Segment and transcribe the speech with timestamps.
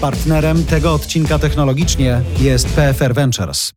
[0.00, 3.72] Partnerem tego odcinka technologicznie jest PFR Ventures.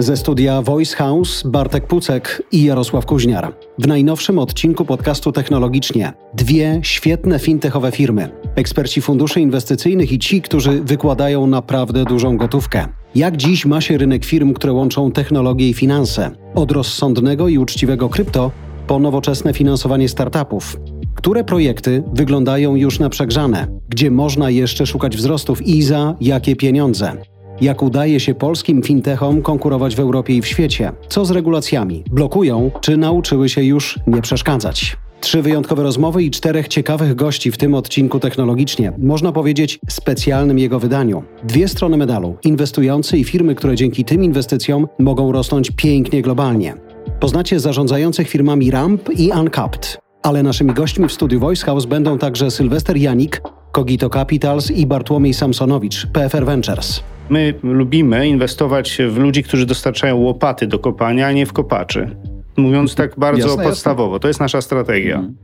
[0.00, 3.54] Ze studia Voice House Bartek Pucek i Jarosław Kuźniar.
[3.78, 8.28] W najnowszym odcinku podcastu Technologicznie dwie świetne fintechowe firmy.
[8.54, 12.86] Eksperci funduszy inwestycyjnych i ci, którzy wykładają naprawdę dużą gotówkę.
[13.14, 16.30] Jak dziś ma się rynek firm, które łączą technologię i finanse?
[16.54, 18.50] Od rozsądnego i uczciwego krypto
[18.86, 20.76] po nowoczesne finansowanie startupów.
[21.14, 23.66] Które projekty wyglądają już na przegrzane?
[23.88, 27.16] Gdzie można jeszcze szukać wzrostów i za jakie pieniądze?
[27.60, 30.92] Jak udaje się polskim fintechom konkurować w Europie i w świecie?
[31.08, 32.04] Co z regulacjami?
[32.10, 34.96] Blokują, czy nauczyły się już nie przeszkadzać?
[35.20, 40.78] Trzy wyjątkowe rozmowy i czterech ciekawych gości w tym odcinku technologicznie, można powiedzieć specjalnym jego
[40.78, 41.22] wydaniu.
[41.44, 46.74] Dwie strony medalu: inwestujący i firmy, które dzięki tym inwestycjom mogą rosnąć pięknie globalnie.
[47.20, 49.98] Poznacie zarządzających firmami Ramp i Uncapped.
[50.22, 53.42] Ale naszymi gośćmi w studiu Voice House będą także Sylwester Janik,
[53.72, 57.02] Cogito Capitals i Bartłomiej Samsonowicz, PFR Ventures.
[57.30, 62.16] My lubimy inwestować w ludzi, którzy dostarczają łopaty do kopania, a nie w kopaczy.
[62.56, 64.20] Mówiąc tak bardzo jasne, podstawowo, jasne.
[64.20, 65.16] to jest nasza strategia.
[65.16, 65.36] Mhm.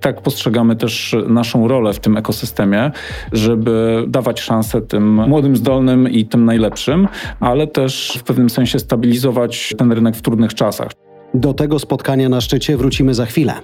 [0.00, 2.90] Tak postrzegamy też naszą rolę w tym ekosystemie,
[3.32, 7.08] żeby dawać szansę tym młodym, zdolnym i tym najlepszym,
[7.40, 10.90] ale też w pewnym sensie stabilizować ten rynek w trudnych czasach.
[11.34, 13.54] Do tego spotkania na szczycie wrócimy za chwilę.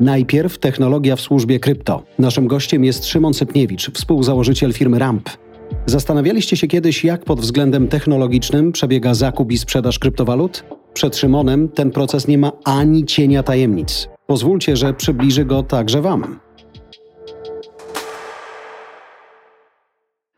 [0.00, 2.02] Najpierw technologia w służbie krypto.
[2.18, 5.30] Naszym gościem jest Szymon Sypniewicz, współzałożyciel firmy Ramp.
[5.86, 10.64] Zastanawialiście się kiedyś, jak pod względem technologicznym przebiega zakup i sprzedaż kryptowalut?
[10.94, 14.08] Przed Szymonem ten proces nie ma ani cienia tajemnic.
[14.26, 16.38] Pozwólcie, że przybliży go także Wam.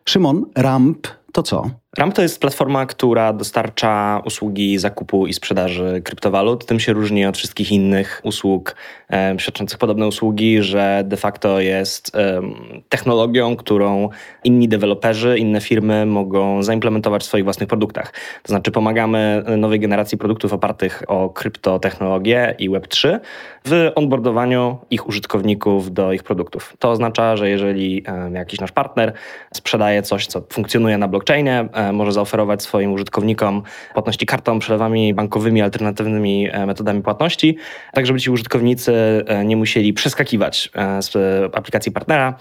[0.05, 1.71] Szymon, Ramp to co?
[1.99, 6.67] Ramp to jest platforma, która dostarcza usługi zakupu i sprzedaży kryptowalut.
[6.67, 8.77] Tym się różni od wszystkich innych usług
[9.13, 12.43] e, świadczących podobne usługi, że de facto jest e,
[12.89, 14.09] technologią, którą
[14.45, 18.13] inni deweloperzy, inne firmy mogą zaimplementować w swoich własnych produktach.
[18.43, 23.19] To znaczy pomagamy nowej generacji produktów opartych o kryptotechnologię i Web3
[23.65, 26.77] w onboardowaniu ich użytkowników do ich produktów.
[26.79, 29.13] To oznacza, że jeżeli e, jakiś nasz partner
[29.55, 33.63] sprzedaje coś, co funkcjonuje na blockchainie, może zaoferować swoim użytkownikom
[33.93, 37.57] płatności kartą, przelewami bankowymi, alternatywnymi e, metodami płatności,
[37.93, 38.93] tak żeby ci użytkownicy
[39.27, 41.15] e, nie musieli przeskakiwać z
[41.55, 42.35] aplikacji partnera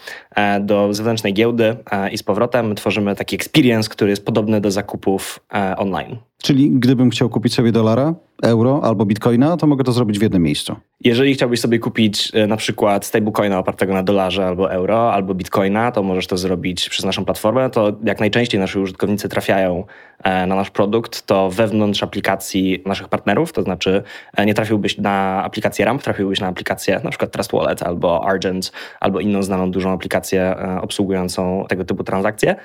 [0.61, 1.75] do zewnętrznej giełdy
[2.11, 5.39] i z powrotem tworzymy taki experience, który jest podobny do zakupów
[5.77, 6.17] online.
[6.43, 10.43] Czyli gdybym chciał kupić sobie dolara, euro albo bitcoina, to mogę to zrobić w jednym
[10.43, 10.75] miejscu.
[11.03, 15.91] Jeżeli chciałbyś sobie kupić e, na przykład stablecoina opartego na dolarze albo euro, albo bitcoina,
[15.91, 17.69] to możesz to zrobić przez naszą platformę.
[17.69, 19.83] To jak najczęściej nasi użytkownicy trafiają
[20.25, 24.03] na nasz produkt, to wewnątrz aplikacji naszych partnerów, to znaczy
[24.37, 28.71] e, nie trafiłbyś na aplikację Ramp, trafiłbyś na aplikację na przykład Trust Wallet albo Argent,
[28.99, 32.55] albo inną znaną dużą aplikację obsługującą tego typu transakcje.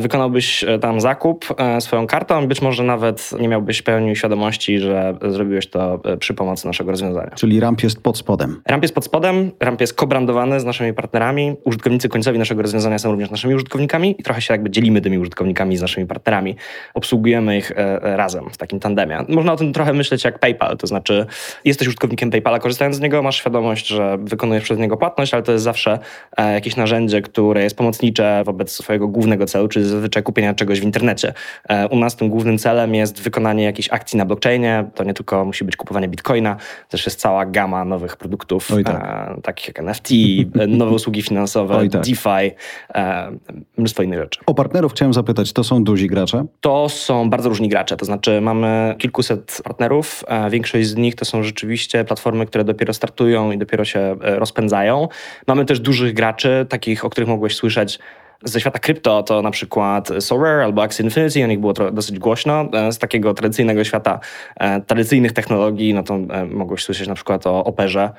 [0.00, 6.00] Wykonałbyś tam zakup swoją kartą, być może nawet nie miałbyś pełni świadomości, że zrobiłeś to
[6.18, 7.30] przy pomocy naszego rozwiązania.
[7.30, 8.62] Czyli Ramp jest pod spodem.
[8.66, 11.56] Ramp jest pod spodem, Ramp jest kobrandowany z naszymi partnerami.
[11.64, 15.76] Użytkownicy końcowi naszego rozwiązania są również naszymi użytkownikami i trochę się jakby dzielimy tymi użytkownikami
[15.76, 16.56] z naszymi partnerami.
[16.94, 19.18] Obsługujemy ich e, razem w takim tandemie.
[19.28, 21.26] Można o tym trochę myśleć jak PayPal, to znaczy
[21.64, 25.52] jesteś użytkownikiem PayPala, korzystając z niego, masz świadomość, że wykonujesz przez niego płatność, ale to
[25.52, 25.98] jest zawsze
[26.36, 30.84] e, jakieś narzędzie, które jest pomocnicze wobec swojego głównego celu, czyli zazwyczaj kupienia czegoś w
[30.84, 31.34] internecie.
[31.68, 34.84] E, u nas tym głównym celem jest wykonanie jakiejś akcji na blockchainie.
[34.94, 36.56] To nie tylko musi być kupowanie bitcoina,
[36.88, 38.88] też jest cała gama nowych produktów, tak.
[38.88, 40.10] e, takich jak NFT,
[40.58, 42.02] e, nowe usługi finansowe, tak.
[42.02, 42.56] DeFi,
[42.94, 43.30] e,
[43.78, 44.40] mnóstwo innych rzeczy.
[44.46, 46.44] O partnerów chciałem zapytać, to są duzi gracze?
[46.60, 51.42] To są bardzo różni gracze, to znaczy mamy kilkuset partnerów, większość z nich to są
[51.42, 55.08] rzeczywiście platformy, które dopiero startują i dopiero się e, rozpędzają.
[55.46, 57.98] Mamy też dużych graczy, takich, o których mogłeś słyszeć
[58.44, 62.68] ze świata krypto to na przykład Sorare albo Axie Infinity, o nich było dosyć głośno.
[62.72, 64.20] E, z takiego tradycyjnego świata,
[64.56, 68.10] e, tradycyjnych technologii, no to e, mogłeś słyszeć na przykład o Operze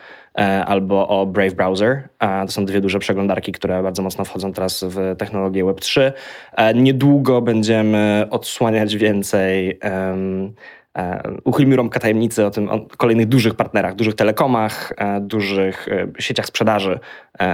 [0.66, 2.10] albo o Brave Browser.
[2.20, 6.12] To są dwie duże przeglądarki, które bardzo mocno wchodzą teraz w technologię Web3.
[6.76, 9.80] Niedługo będziemy odsłaniać więcej
[11.44, 15.88] uchylmy rąbka tajemnicy o tym, o kolejnych dużych partnerach, dużych telekomach, dużych
[16.20, 17.00] sieciach sprzedaży,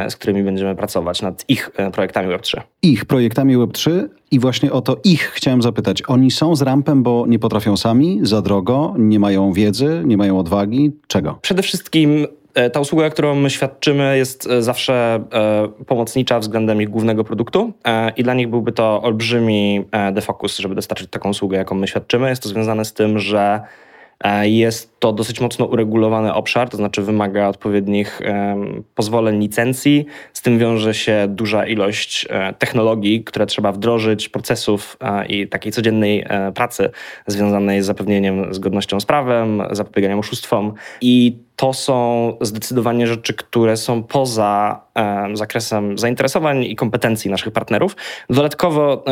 [0.09, 2.62] z którymi będziemy pracować nad ich projektami Web3.
[2.81, 6.03] Ich projektami Web3 i właśnie o to ich chciałem zapytać.
[6.07, 10.39] Oni są z rampem, bo nie potrafią sami, za drogo, nie mają wiedzy, nie mają
[10.39, 10.92] odwagi.
[11.07, 11.39] Czego?
[11.42, 12.27] Przede wszystkim E,
[12.74, 17.74] ta usługa, którą my świadczymy, jest e, zawsze e, pomocnicza względem ich głównego produktu
[18.18, 22.30] i dla nich byłby to olbrzymi defokus, żeby dostarczyć taką usługę, jaką my świadczymy.
[22.30, 23.62] Jest to związane z tym, że
[24.42, 28.22] jest to dosyć mocno uregulowany obszar, to znaczy wymaga odpowiednich
[28.96, 30.06] pozwoleń, licencji.
[30.34, 32.28] Z tym wiąże się duża ilość
[32.60, 34.98] technologii, które trzeba wdrożyć, procesów
[35.30, 36.25] i takiej codziennej
[36.56, 36.90] pracy
[37.28, 40.74] związanej z zapewnieniem zgodnością z prawem, zapobieganiem oszustwom.
[41.02, 44.81] I to są zdecydowanie rzeczy, które są poza
[45.34, 47.96] zakresem zainteresowań i kompetencji naszych partnerów.
[48.30, 49.04] Dodatkowo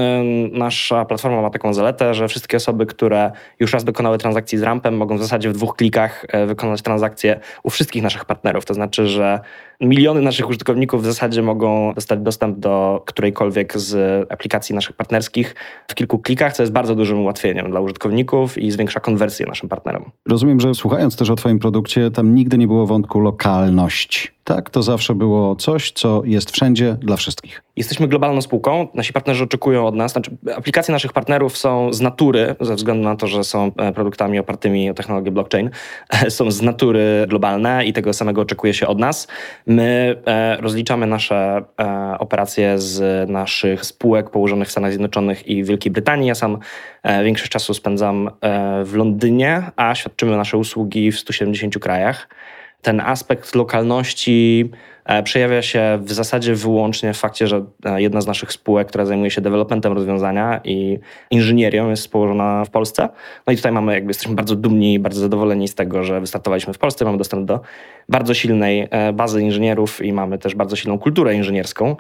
[0.51, 4.97] nasza platforma ma taką zaletę, że wszystkie osoby, które już raz dokonały transakcji z rampem,
[4.97, 8.65] mogą w zasadzie w dwóch klikach e, wykonać transakcję u wszystkich naszych partnerów.
[8.65, 9.39] To znaczy, że
[9.81, 13.95] miliony naszych użytkowników w zasadzie mogą dostać dostęp do którejkolwiek z
[14.31, 15.55] aplikacji naszych partnerskich
[15.87, 20.11] w kilku klikach, co jest bardzo dużym ułatwieniem dla użytkowników i zwiększa konwersję naszym partnerom.
[20.29, 24.33] Rozumiem, że słuchając też o Twoim produkcie, tam nigdy nie było wątku lokalność.
[24.43, 27.63] Tak, to zawsze było coś, co jest wszędzie dla wszystkich.
[27.75, 28.87] Jesteśmy globalną spółką.
[28.93, 33.15] Nasi partnerzy oczekują od nas, znaczy aplikacje naszych partnerów są z natury, ze względu na
[33.15, 35.69] to, że są e, produktami opartymi o technologię blockchain,
[36.29, 39.27] są z natury globalne i tego samego oczekuje się od nas.
[39.67, 45.91] My e, rozliczamy nasze e, operacje z naszych spółek położonych w Stanach Zjednoczonych i Wielkiej
[45.91, 46.27] Brytanii.
[46.27, 46.57] Ja sam
[47.23, 48.29] większość czasu spędzam
[48.83, 52.27] w Londynie, a świadczymy nasze usługi w 170 krajach
[52.81, 54.92] ten aspekt lokalności E,
[55.23, 59.31] przejawia się w zasadzie wyłącznie w fakcie, że e, jedna z naszych spółek, która zajmuje
[59.31, 60.99] się developmentem rozwiązania i
[61.31, 63.09] inżynierią jest położona w Polsce.
[63.47, 66.73] No i tutaj mamy, jakby jesteśmy bardzo dumni i bardzo zadowoleni z tego, że wystartowaliśmy
[66.73, 67.59] w Polsce, mamy dostęp do
[68.09, 71.95] bardzo silnej e, bazy inżynierów i mamy też bardzo silną kulturę inżynierską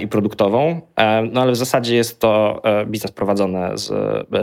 [0.00, 0.80] i produktową.
[1.32, 3.92] No ale w zasadzie jest to biznes prowadzony z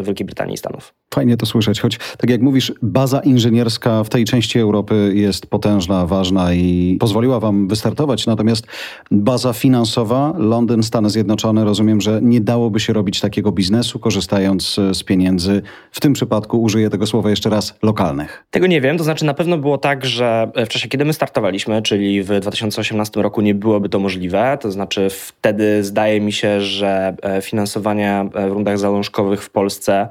[0.05, 0.93] Wielkiej Brytanii i Stanów.
[1.13, 6.05] Fajnie to słyszeć, choć tak jak mówisz, baza inżynierska w tej części Europy jest potężna,
[6.05, 8.25] ważna i pozwoliła wam wystartować startować.
[8.25, 8.67] Natomiast
[9.11, 15.03] baza finansowa, Londyn, Stany Zjednoczone, rozumiem, że nie dałoby się robić takiego biznesu, korzystając z
[15.03, 15.61] pieniędzy,
[15.91, 18.45] w tym przypadku użyję tego słowa jeszcze raz, lokalnych.
[18.51, 21.81] Tego nie wiem, to znaczy na pewno było tak, że w czasie, kiedy my startowaliśmy,
[21.81, 24.57] czyli w 2018 roku, nie byłoby to możliwe.
[24.61, 30.07] To znaczy wtedy zdaje mi się, że e, finansowanie w rundach zalążkowych w Polsce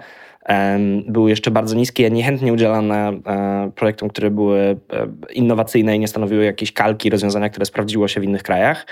[1.07, 4.77] były jeszcze bardzo niskie, niechętnie udzielane e, projektom, które były e,
[5.33, 8.87] innowacyjne i nie stanowiły jakiejś kalki rozwiązania, które sprawdziło się w innych krajach.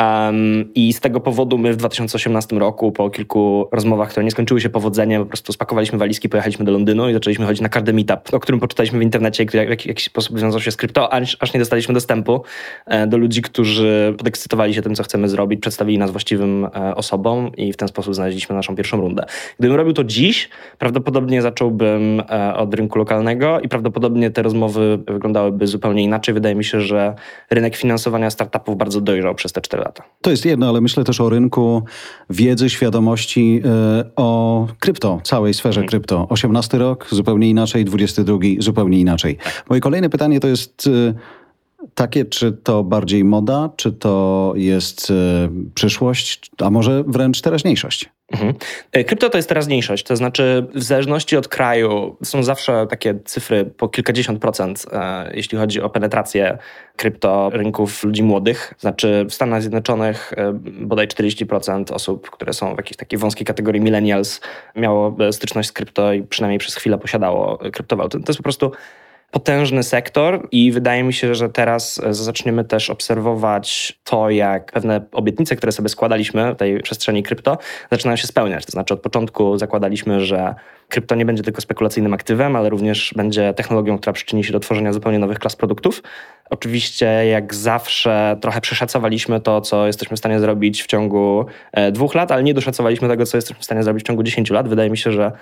[0.00, 4.60] Um, I z tego powodu my w 2018 roku, po kilku rozmowach, które nie skończyły
[4.60, 8.34] się powodzeniem, po prostu spakowaliśmy walizki, pojechaliśmy do Londynu i zaczęliśmy chodzić na każdy meetup,
[8.34, 11.54] o którym poczytaliśmy w internecie, który w jakiś, sposób wiązał się z krypto, aż, aż
[11.54, 12.42] nie dostaliśmy dostępu
[12.86, 17.56] e, do ludzi, którzy podekscytowali się tym, co chcemy zrobić, przedstawili nas właściwym e, osobom
[17.56, 19.24] i w ten sposób znaleźliśmy naszą pierwszą rundę.
[19.58, 20.48] Gdybym robił to dziś,
[20.78, 26.34] prawdopodobnie zacząłbym e, od rynku lokalnego i prawdopodobnie te rozmowy wyglądały zupełnie inaczej.
[26.34, 27.14] Wydaje mi się, że
[27.50, 30.04] rynek finansowania startupów bardzo dojrzał przez te 4 lata.
[30.20, 31.82] To jest jedno, ale myślę też o rynku
[32.30, 35.88] wiedzy, świadomości e, o krypto, całej sferze hmm.
[35.88, 36.26] krypto.
[36.28, 39.38] 18 rok zupełnie inaczej, 22 zupełnie inaczej.
[39.68, 41.14] Moje kolejne pytanie to jest e,
[41.94, 48.10] takie, czy to bardziej moda, czy to jest e, przyszłość, a może wręcz teraźniejszość?
[48.32, 48.54] Mhm.
[48.92, 53.64] E, krypto to jest teraźniejszość, to znaczy w zależności od kraju są zawsze takie cyfry
[53.64, 56.58] po kilkadziesiąt procent, e, jeśli chodzi o penetrację
[56.96, 58.74] krypto rynków ludzi młodych.
[58.78, 63.80] Znaczy w Stanach Zjednoczonych e, bodaj 40% osób, które są w jakiejś takiej wąskiej kategorii
[63.80, 64.40] millennials
[64.76, 68.20] miało styczność z krypto i przynajmniej przez chwilę posiadało kryptowaluty.
[68.20, 68.72] To jest po prostu
[69.32, 75.00] potężny sektor i wydaje mi się, że teraz e, zaczniemy też obserwować to, jak pewne
[75.12, 77.58] obietnice, które sobie składaliśmy w tej przestrzeni krypto,
[77.90, 78.66] zaczynają się spełniać.
[78.66, 80.54] To znaczy od początku zakładaliśmy, że
[80.92, 84.92] krypto nie będzie tylko spekulacyjnym aktywem, ale również będzie technologią, która przyczyni się do tworzenia
[84.92, 86.02] zupełnie nowych klas produktów.
[86.50, 92.14] Oczywiście, jak zawsze, trochę przeszacowaliśmy to, co jesteśmy w stanie zrobić w ciągu e, dwóch
[92.14, 94.68] lat, ale nie doszacowaliśmy tego, co jesteśmy w stanie zrobić w ciągu 10 lat.
[94.68, 95.32] Wydaje mi się, że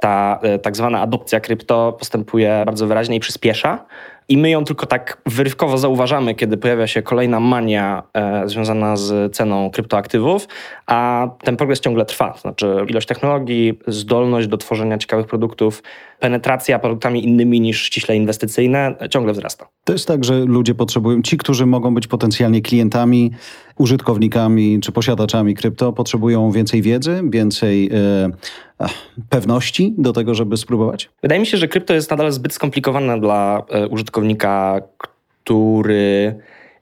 [0.00, 3.84] ta e, tak zwana adopcja krypto postępuje bardzo wyraźnie i przyspiesza.
[4.28, 9.36] I my ją tylko tak wyrywkowo zauważamy, kiedy pojawia się kolejna mania e, związana z
[9.36, 10.48] ceną kryptoaktywów,
[10.86, 12.32] a ten progres ciągle trwa.
[12.32, 15.82] To znaczy ilość technologii, zdolność do tworzenia ciekawych produktów,
[16.24, 19.68] penetracja produktami innymi niż ściśle inwestycyjne ciągle wzrasta.
[19.84, 23.30] To jest tak, że ludzie potrzebują, ci, którzy mogą być potencjalnie klientami,
[23.78, 27.90] użytkownikami czy posiadaczami krypto, potrzebują więcej wiedzy, więcej
[29.28, 31.10] pewności do tego, żeby spróbować?
[31.22, 36.34] Wydaje mi się, że krypto jest nadal zbyt skomplikowane dla e, użytkownika, który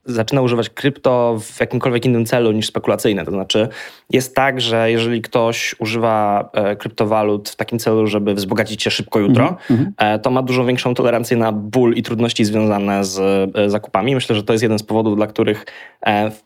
[0.05, 3.25] zaczyna używać krypto w jakimkolwiek innym celu niż spekulacyjne.
[3.25, 3.69] To znaczy,
[4.11, 9.19] jest tak, że jeżeli ktoś używa e, kryptowalut w takim celu, żeby wzbogacić się szybko
[9.19, 10.19] jutro, mm -hmm.
[10.19, 13.19] to ma dużo większą tolerancję na ból i trudności związane z
[13.57, 14.15] e, zakupami.
[14.15, 15.67] Myślę, że to jest jeden z powodów, dla których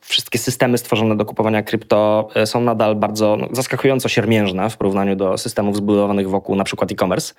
[0.01, 5.39] wszystkie systemy stworzone do kupowania krypto są nadal bardzo no, zaskakująco siermiężne w porównaniu do
[5.39, 7.35] systemów zbudowanych wokół na przykład e-commerce.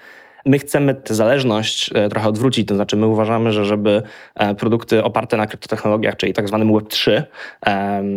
[0.48, 4.02] My chcemy tę zależność e, trochę odwrócić, to znaczy my uważamy, że żeby
[4.36, 7.24] e, produkty oparte na kryptotechnologiach, czyli tak zwanym Web3,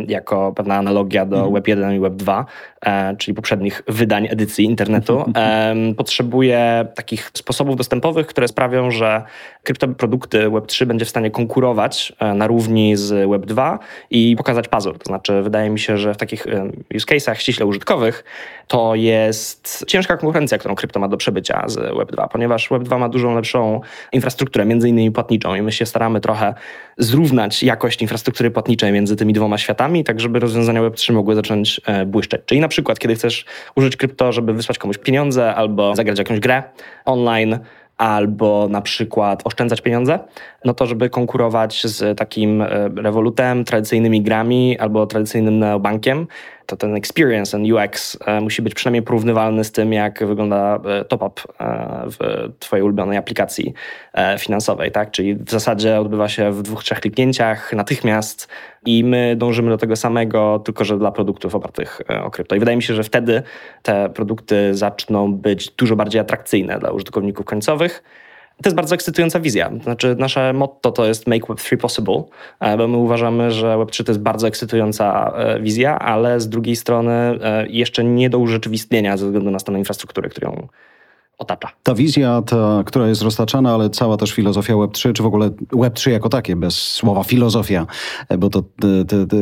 [0.08, 1.54] jako pewna analogia do mhm.
[1.54, 2.46] Web 1 i Web 2,
[2.79, 2.79] e,
[3.18, 5.25] czyli poprzednich wydań edycji internetu,
[5.96, 9.22] potrzebuje takich sposobów dostępowych, które sprawią, że
[9.62, 13.78] kryptoprodukty Web3 będzie w stanie konkurować na równi z Web 2
[14.10, 14.99] i pokazać pazur.
[14.99, 16.46] To znaczy wydaje mi się, że w takich
[16.94, 18.25] use case'ach ściśle użytkowych
[18.68, 22.99] to jest ciężka konkurencja, którą krypto ma do przebycia z Web 2, ponieważ Web 2
[22.99, 23.80] ma dużo lepszą
[24.12, 26.54] infrastrukturę, między innymi płatniczą i my się staramy trochę
[26.99, 31.80] zrównać jakość infrastruktury płatniczej między tymi dwoma światami, tak żeby rozwiązania Web 3 mogły zacząć
[31.87, 32.42] e, błyszczeć.
[32.46, 36.62] Czyli na przykład, kiedy chcesz użyć krypto, żeby wysłać komuś pieniądze albo zagrać jakąś grę
[37.05, 37.59] online,
[38.00, 40.19] albo na przykład oszczędzać pieniądze,
[40.65, 46.27] no to żeby konkurować z takim e, rewolutem, tradycyjnymi grami albo tradycyjnym neobankiem,
[46.71, 51.05] to ten experience, ten UX e, musi być przynajmniej porównywalny z tym, jak wygląda e,
[51.05, 51.43] top-up
[52.07, 53.75] w Twojej ulubionej aplikacji
[54.39, 55.11] finansowej, tak?
[55.11, 58.49] Czyli w zasadzie odbywa się w dwóch, trzech kliknięciach natychmiast
[58.87, 62.57] i my dążymy do tego samego, tylko że dla produktów opartych o krypto.
[62.57, 63.43] I wydaje mi się, że wtedy
[63.83, 68.03] te produkty zaczną być dużo bardziej atrakcyjne dla użytkowników końcowych
[68.62, 69.71] to jest bardzo ekscytująca wizja.
[69.83, 72.23] Znaczy, nasze motto to jest Make Web3 Possible,
[72.61, 76.76] e, bo my uważamy, że Web3 to jest bardzo ekscytująca e, wizja, ale z drugiej
[76.76, 80.69] strony e, jeszcze nie do urzeczywistnienia ze względu na stan infrastruktury, którą
[81.38, 81.69] otacza.
[81.83, 86.11] Ta wizja, ta, która jest roztaczana, ale cała też filozofia Web3, czy w ogóle Web3
[86.11, 87.87] jako takie, bez słowa filozofia,
[88.38, 89.37] bo to te, te, te,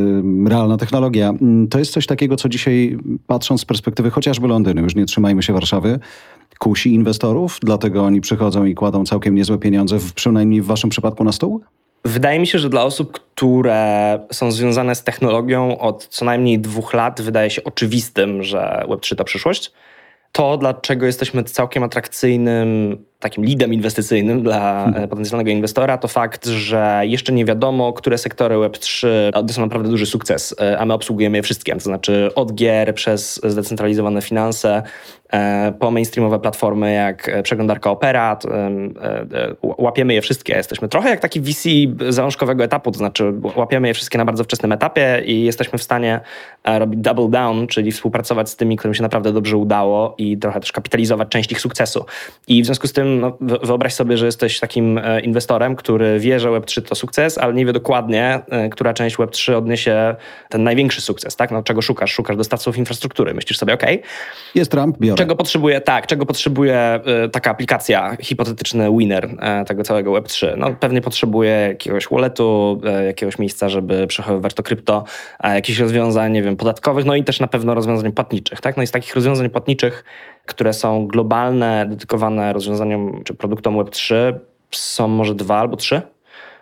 [0.48, 4.94] realna technologia, mm, to jest coś takiego, co dzisiaj, patrząc z perspektywy chociażby Londynu, już
[4.94, 5.98] nie trzymajmy się Warszawy,
[6.58, 11.24] kusi inwestorów, dlatego oni przychodzą i kładą całkiem niezłe pieniądze, w, przynajmniej w waszym przypadku
[11.24, 11.60] na stół?
[12.04, 16.94] Wydaje mi się, że dla osób, które są związane z technologią od co najmniej dwóch
[16.94, 19.72] lat, wydaje się oczywistym, że Web3 to przyszłość.
[20.32, 25.04] To, dlaczego jesteśmy całkiem atrakcyjnym takim leadem inwestycyjnym dla hmm.
[25.04, 30.06] E, potencjalnego inwestora, to fakt, że jeszcze nie wiadomo, które sektory Web3 odniosą naprawdę duży
[30.06, 31.74] sukces, e, a my obsługujemy je wszystkie.
[31.74, 34.82] To znaczy od gier przez zdecentralizowane finanse, e,
[35.78, 38.38] po mainstreamowe platformy jak przeglądarka Opera,
[39.62, 40.56] łapiemy je wszystkie.
[40.56, 41.68] Jesteśmy trochę jak taki VC
[42.08, 46.20] zalążkowego etapu, to znaczy łapiemy je wszystkie na bardzo wczesnym etapie i jesteśmy w stanie
[46.64, 50.72] robić double down, czyli współpracować z tymi, którym się naprawdę dobrze udało i trochę też
[50.72, 52.04] kapitalizować część ich sukcesu.
[52.48, 56.40] I w związku z tym no, wyobraź sobie, że jesteś takim e, inwestorem, który wie,
[56.40, 60.16] że Web3 to sukces, ale nie wie dokładnie, e, która część Web3 odniesie
[60.48, 61.50] ten największy sukces, tak?
[61.50, 62.12] No, czego szukasz?
[62.12, 63.34] Szukasz dostawców infrastruktury.
[63.34, 63.82] Myślisz sobie, OK.
[64.54, 65.16] Jest Trump, biorę.
[65.18, 69.28] Czego potrzebuje, tak, czego potrzebuje e, taka aplikacja, hipotetyczny winner
[69.66, 70.56] tego całego Web3?
[70.56, 75.04] No, pewnie potrzebuje jakiegoś walletu, jakiegoś miejsca, żeby przechowywać to krypto,
[75.44, 78.76] jakichś rozwiązań, nie wiem, podatkowych, no i też na pewno rozwiązań płatniczych, tak?
[78.76, 80.04] No i z takich rozwiązań płatniczych
[80.48, 84.14] które są globalne, dedykowane rozwiązaniom czy produktom Web3,
[84.70, 86.02] są może dwa albo trzy,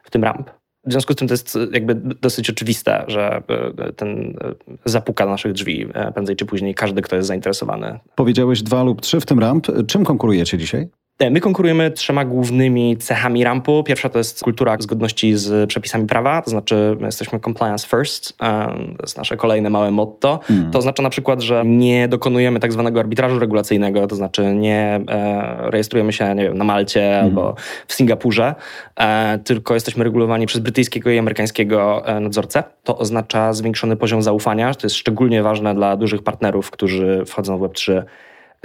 [0.03, 0.56] w tym RAMP.
[0.87, 3.43] W związku z tym to jest jakby dosyć oczywiste, że
[3.78, 7.99] e, ten e, zapuka naszych drzwi e, prędzej czy później każdy, kto jest zainteresowany.
[8.14, 9.66] Powiedziałeś dwa lub trzy w tym RAMP.
[9.87, 10.88] Czym konkurujecie dzisiaj?
[11.19, 13.83] E, my konkurujemy trzema głównymi cechami rampu.
[13.85, 19.03] Pierwsza to jest kultura zgodności z przepisami prawa, to znaczy my jesteśmy compliance first, to
[19.03, 20.41] jest nasze kolejne małe motto.
[20.51, 20.71] Mm.
[20.71, 25.71] To oznacza na przykład, że nie dokonujemy tak zwanego arbitrażu regulacyjnego, to znaczy nie e,
[25.71, 27.25] rejestrujemy się nie wiem, na Malcie mm.
[27.25, 27.55] albo
[27.87, 28.55] w Singapurze,
[28.97, 32.65] e, tylko jesteśmy regulowani przez brytyjskiego i amerykańskiego nadzorcę.
[32.85, 37.61] To oznacza zwiększony poziom zaufania, to jest szczególnie ważne dla dużych partnerów, którzy wchodzą w
[37.61, 38.03] Web3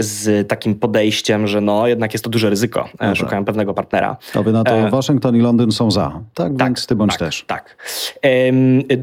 [0.03, 2.89] z takim podejściem, że no jednak jest to duże ryzyko.
[2.93, 3.15] No tak.
[3.15, 4.17] Szukają pewnego partnera.
[4.33, 4.89] To by na to e...
[4.89, 6.21] Waszyngton i Londyn są za.
[6.33, 7.43] Tak, tak więc ty bądź tak, też.
[7.47, 7.77] Tak.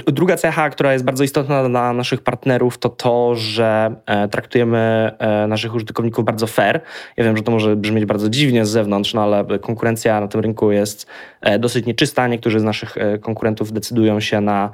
[0.07, 4.78] Druga cecha, która jest bardzo istotna dla naszych partnerów, to to, że e, traktujemy
[5.19, 6.81] e, naszych użytkowników bardzo fair.
[7.17, 10.40] Ja wiem, że to może brzmieć bardzo dziwnie z zewnątrz, no ale konkurencja na tym
[10.40, 11.07] rynku jest
[11.40, 12.28] e, dosyć nieczysta.
[12.28, 14.71] Niektórzy z naszych konkurentów decydują się na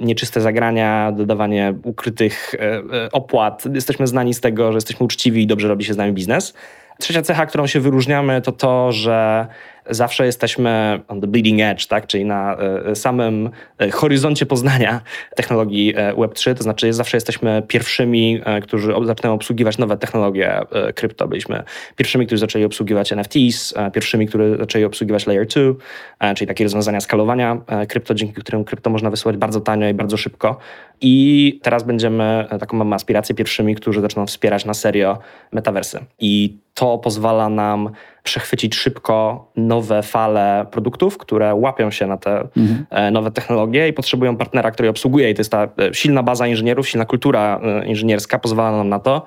[0.00, 3.64] nieczyste zagrania, dodawanie ukrytych e, e, opłat.
[3.74, 6.54] Jesteśmy znani z tego, że jesteśmy uczciwi i dobrze robi się z nami biznes.
[6.98, 9.46] Trzecia cecha, którą się wyróżniamy, to to, że
[9.90, 12.06] zawsze jesteśmy on the bleeding edge, tak?
[12.06, 15.00] czyli na e, samym e, horyzoncie poznania
[15.36, 20.60] technologii e, Web3, to znaczy zawsze jesteśmy pierwszymi, którzy zaczynają obsługiwać nowe technologie
[20.94, 21.28] krypto.
[21.28, 21.62] Byliśmy
[21.96, 27.56] pierwszymi, którzy zaczęli obsługiwać NFTs, pierwszymi, którzy zaczęli obsługiwać Layer 2, czyli takie rozwiązania skalowania
[27.88, 30.58] krypto, dzięki którym krypto można wysyłać bardzo tanio i bardzo szybko.
[31.00, 35.18] I teraz będziemy, taką mamy aspirację, pierwszymi, którzy zaczną wspierać na serio
[35.52, 36.00] metaversy.
[36.18, 37.90] I to pozwala nam
[38.22, 42.86] przechwycić szybko nowe fale produktów, które łapią się na te mhm.
[42.90, 45.30] E, nowe technologie i potrzebują partnera, który obsługuje.
[45.30, 48.98] I to jest ta e, silna baza inżynierów, silna kultura e, inżynierska pozwala nam na
[48.98, 49.24] to,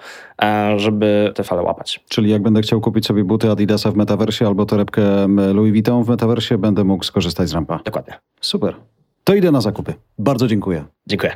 [0.78, 2.00] żeby te fale łapać.
[2.10, 6.10] Czyli jak będę chciał kupić sobie buty Adidasa w metaversie albo torebkę Louis Vuitton w
[6.10, 7.80] metaversie, będę mógł skorzystać z rampa.
[7.86, 8.14] Dokładnie.
[8.42, 8.76] Super.
[9.28, 9.94] To idę na zakupy.
[10.20, 10.86] Bardzo dziękuję.
[11.08, 11.32] Dziękuję.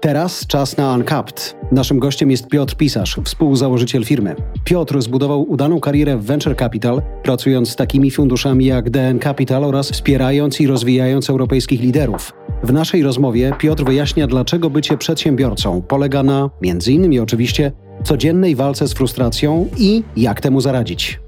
[0.00, 1.56] Teraz czas na Uncapped.
[1.72, 4.34] Naszym gościem jest Piotr Pisarz, współzałożyciel firmy.
[4.64, 9.90] Piotr zbudował udaną karierę w Venture Capital, pracując z takimi funduszami jak DN Capital oraz
[9.90, 12.32] wspierając i rozwijając europejskich liderów.
[12.62, 17.72] W naszej rozmowie Piotr wyjaśnia, dlaczego bycie przedsiębiorcą polega na, między innymi oczywiście,
[18.04, 21.21] codziennej walce z frustracją i jak temu zaradzić.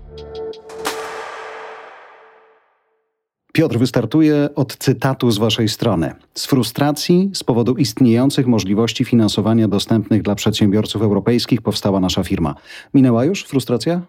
[3.56, 6.12] Piotr wystartuje od cytatu z Waszej strony.
[6.34, 12.54] Z frustracji z powodu istniejących możliwości finansowania dostępnych dla przedsiębiorców europejskich powstała nasza firma.
[12.94, 14.00] Minęła już frustracja?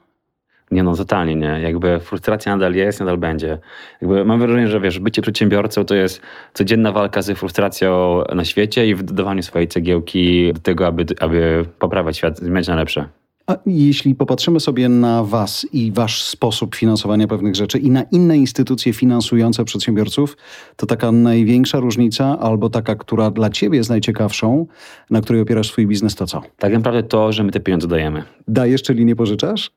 [0.71, 1.59] Nie no, totalnie nie.
[1.61, 3.57] Jakby frustracja nadal jest, nadal będzie.
[4.01, 6.21] Jakby mam wrażenie, że wiesz, bycie przedsiębiorcą to jest
[6.53, 11.65] codzienna walka ze frustracją na świecie i w dodawaniu swojej cegiełki do tego, aby, aby
[11.79, 13.09] poprawiać świat, zmieniać na lepsze.
[13.47, 18.37] A jeśli popatrzymy sobie na Was i Wasz sposób finansowania pewnych rzeczy i na inne
[18.37, 20.37] instytucje finansujące przedsiębiorców,
[20.75, 24.67] to taka największa różnica, albo taka, która dla Ciebie jest najciekawszą,
[25.09, 26.41] na której opierasz swój biznes, to co?
[26.57, 28.23] Tak naprawdę to, że my te pieniądze dajemy.
[28.47, 29.71] Dajesz, czyli nie pożyczasz?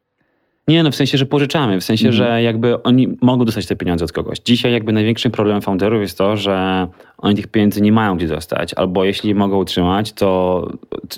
[0.69, 2.17] Nie, no w sensie, że pożyczamy, w sensie, mhm.
[2.17, 4.39] że jakby oni mogą dostać te pieniądze od kogoś.
[4.39, 6.87] Dzisiaj jakby największym problemem founderów jest to, że
[7.19, 10.71] oni tych pieniędzy nie mają gdzie dostać, albo jeśli mogą utrzymać, to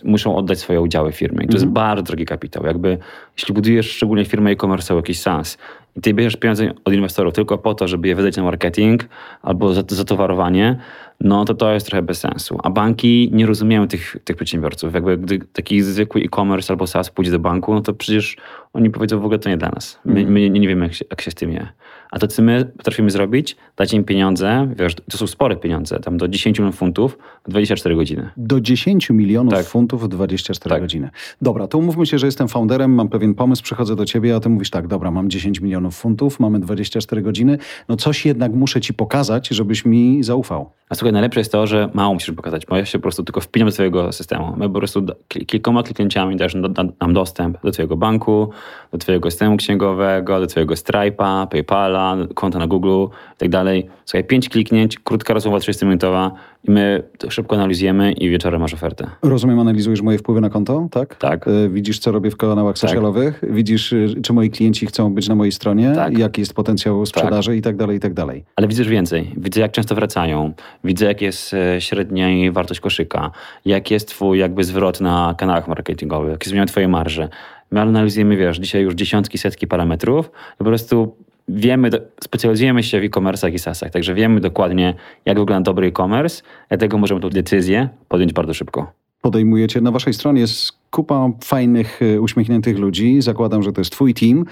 [0.05, 1.37] muszą oddać swoje udziały firmy.
[1.37, 1.63] I to mhm.
[1.63, 2.67] jest bardzo drogi kapitał.
[2.67, 2.99] Jakby
[3.37, 5.59] jeśli budujesz szczególnie firmę e-commerce, jakiś SaaS
[5.97, 9.09] i ty bierzesz pieniądze od inwestorów tylko po to, żeby je wydać na marketing
[9.43, 10.79] albo za, za towarowanie,
[11.21, 12.59] no to to jest trochę bez sensu.
[12.63, 14.95] A banki nie rozumieją tych, tych przedsiębiorców.
[14.95, 18.37] Jakby gdy taki zwykły e-commerce albo SaaS pójdzie do banku, no to przecież
[18.73, 20.01] oni powiedzą w ogóle to nie dla nas.
[20.05, 20.33] My, mhm.
[20.33, 21.69] my nie, nie wiemy, jak się, jak się z tym je.
[22.11, 26.17] A to, co my potrafimy zrobić, dać im pieniądze, wiesz, to są spore pieniądze, tam
[26.17, 28.31] do 10 milionów funtów w 24 godziny.
[28.37, 29.67] Do 10 milionów tak.
[29.67, 30.83] funtów w 24 tak.
[30.83, 31.11] godziny.
[31.43, 34.49] Dobra, to umówmy się, że jestem founderem, mam pewien pomysł, przychodzę do ciebie, a ty
[34.49, 38.95] mówisz tak, dobra, mam 10 milionów funtów, mamy 24 godziny, no coś jednak muszę ci
[38.95, 40.71] pokazać, żebyś mi zaufał.
[40.91, 43.41] A słuchaj, najlepsze jest to, że mało musisz pokazać, bo ja się po prostu tylko
[43.41, 44.55] wpinam do twojego systemu.
[44.57, 45.07] My po prostu
[45.47, 46.55] kilkoma kliknięciami dajesz
[47.01, 48.51] nam dostęp do twojego banku,
[48.93, 53.89] do twojego systemu księgowego, do twojego Stripe'a, PayPala, konta na Google i tak dalej.
[54.05, 56.31] Słuchaj, pięć kliknięć, krótka rozmowa 30-minutowa
[56.65, 59.11] i my szybko analizujemy i wieczorem masz ofertę.
[59.23, 61.17] Rozumiem, analizujesz moje wpływy na konto, tak?
[61.17, 61.49] Tak.
[61.49, 62.91] E, widzisz, co robię w kanałach tak.
[62.91, 66.19] socialowych, widzisz, e, czy moi klienci chcą być na mojej stronie, tak.
[66.19, 67.59] jaki jest potencjał sprzedaży tak.
[67.59, 68.45] i tak dalej, i tak dalej.
[68.57, 69.33] Ale widzisz więcej.
[69.37, 70.53] Widzę, jak często wracają.
[70.85, 73.31] Widzę, jak jest e, średnia wartość koszyka.
[73.65, 76.31] Jak jest twój jakby zwrot na kanałach marketingowych.
[76.31, 77.29] Jak zmieniają twoje marże.
[77.71, 80.31] My analizujemy, wiesz, dzisiaj już dziesiątki, setki parametrów.
[80.59, 81.17] Po prostu
[81.49, 81.91] wiemy,
[82.25, 87.21] specjalizujemy się w e-commerce i SaaSach, także wiemy dokładnie, jak wygląda dobry e-commerce, dlatego możemy
[87.21, 88.93] tę decyzję podjąć bardzo szybko.
[89.21, 93.23] Podejmujecie na waszej stronie jest kupa fajnych, e, uśmiechniętych ludzi.
[93.23, 94.45] Zakładam, że to jest twój team,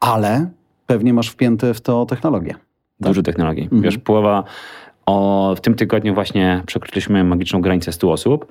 [0.00, 0.50] ale
[0.86, 2.52] pewnie masz wpięte w to technologię.
[2.52, 3.08] Tak?
[3.08, 3.62] Dużo technologii.
[3.62, 3.82] Mhm.
[3.82, 4.44] Wiesz, połowa
[5.06, 8.46] o, w tym tygodniu właśnie przekroczyliśmy magiczną granicę 100 osób.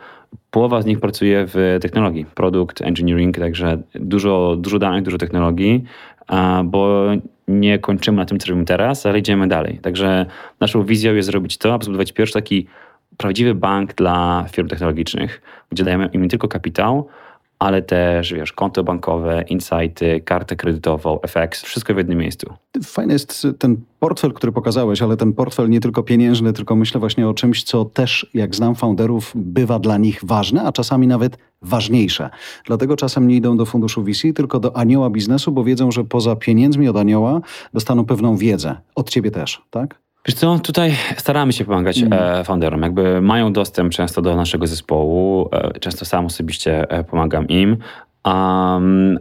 [0.52, 5.84] Połowa z nich pracuje w technologii, produkt, engineering, także dużo, dużo danych, dużo technologii,
[6.64, 7.06] bo
[7.48, 9.80] nie kończymy na tym, co robimy teraz, ale idziemy dalej.
[9.82, 10.26] Także
[10.60, 12.68] naszą wizją jest zrobić to, aby zbudować pierwszy taki
[13.18, 17.08] prawdziwy bank dla firm technologicznych, gdzie dajemy im nie tylko kapitał,
[17.64, 22.54] ale też, wiesz, konto bankowe, insighty, kartę kredytową, FX, wszystko w jednym miejscu.
[22.84, 27.28] Fajny jest ten portfel, który pokazałeś, ale ten portfel nie tylko pieniężny, tylko myślę właśnie
[27.28, 32.30] o czymś, co też, jak znam founderów, bywa dla nich ważne, a czasami nawet ważniejsze.
[32.66, 36.36] Dlatego czasem nie idą do funduszu VC, tylko do anioła biznesu, bo wiedzą, że poza
[36.36, 37.42] pieniędzmi od anioła
[37.74, 38.76] dostaną pewną wiedzę.
[38.96, 40.03] Od ciebie też, tak?
[40.28, 42.40] Wiesz co, tutaj staramy się pomagać mm.
[42.40, 42.82] E, founderom.
[42.82, 47.78] Jakby mają dostęp często do naszego zespołu, e, często sam osobiście e, pomagam im.
[48.26, 49.20] Um,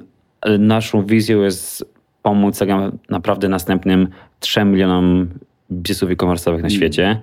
[0.59, 2.69] naszą wizją jest pomóc tak
[3.11, 4.09] naprawdę następnym
[4.41, 5.29] 3 milionom
[5.73, 6.71] biznesów e-commerce'owych na mm.
[6.71, 7.21] świecie.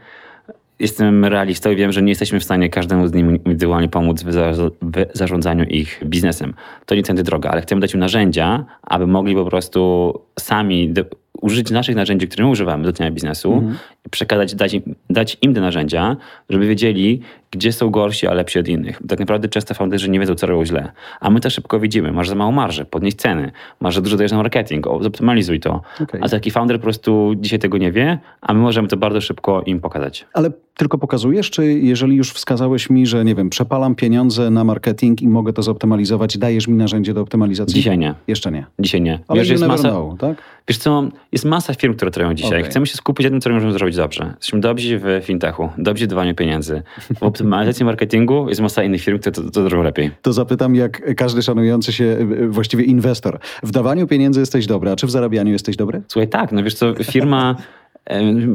[0.79, 4.33] jestem realistą i wiem, że nie jesteśmy w stanie każdemu z nimi indywidualnie pomóc w,
[4.33, 6.53] za, w zarządzaniu ich biznesem.
[6.85, 10.93] To nie tędy droga, ale chcemy dać im narzędzia, aby mogli po prostu sami
[11.41, 13.77] użyć naszych narzędzi, które my używamy do dnia biznesu mhm.
[14.05, 16.17] i przekazać, dać im, dać im te narzędzia,
[16.49, 17.21] żeby wiedzieli,
[17.51, 18.97] gdzie są gorsi, a lepsi od innych.
[19.01, 20.91] Bo tak naprawdę często founderzy nie wiedzą, co robią źle.
[21.19, 22.11] A my to szybko widzimy.
[22.11, 23.51] Masz za małą marżę, podnieś ceny.
[23.79, 25.81] Masz za dużo dajesz na marketing, zoptymalizuj to.
[26.03, 26.21] Okay.
[26.23, 29.61] A taki founder po prostu dzisiaj tego nie wie, a my możemy to bardzo szybko
[29.65, 30.25] im pokazać.
[30.33, 35.21] Ale tylko pokazujesz, czy jeżeli już wskazałeś mi, że nie wiem, przepalam pieniądze na marketing
[35.21, 37.75] i mogę to zoptymalizować, dajesz mi narzędzie do optymalizacji?
[37.75, 38.15] Dzisiaj nie.
[38.27, 38.65] Jeszcze nie.
[38.79, 39.19] Dzisiaj nie.
[39.27, 40.37] Ale wiesz, jest masa, know, tak?
[40.69, 42.59] Wiesz co, jest masa firm, które trwają dzisiaj.
[42.59, 42.69] Okay.
[42.69, 44.33] Chcemy się skupić na tym, co możemy zrobić dobrze.
[44.35, 46.81] Jesteśmy dobrzy w fintechu, dobrzy w dawaniu pieniędzy.
[47.19, 50.11] W optymalizacji marketingu jest masa innych firm, które to, to robią lepiej.
[50.21, 52.17] To zapytam, jak każdy szanujący się
[52.49, 53.39] właściwie inwestor.
[53.63, 56.01] W dawaniu pieniędzy jesteś dobry, a czy w zarabianiu jesteś dobry?
[56.07, 56.51] Słuchaj, tak.
[56.51, 57.55] No wiesz co, firma...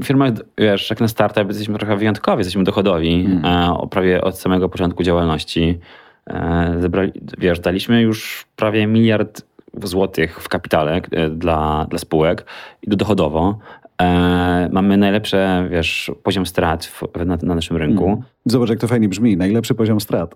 [0.05, 0.27] Firma,
[0.59, 3.89] wiesz, jak na startup jesteśmy trochę wyjątkowi, jesteśmy dochodowi, hmm.
[3.91, 5.79] prawie od samego początku działalności.
[6.27, 9.43] E, zebrali, wiesz, daliśmy już prawie miliard
[9.83, 12.47] złotych w kapitale e, dla, dla spółek
[12.83, 13.59] i dochodowo.
[14.03, 15.37] E, mamy najlepszy,
[15.71, 18.09] wiesz, poziom strat w, na, na, naszym rynku.
[18.09, 18.23] Mm.
[18.47, 19.37] Zobacz, jak to fajnie brzmi.
[19.37, 20.35] Najlepszy poziom strat.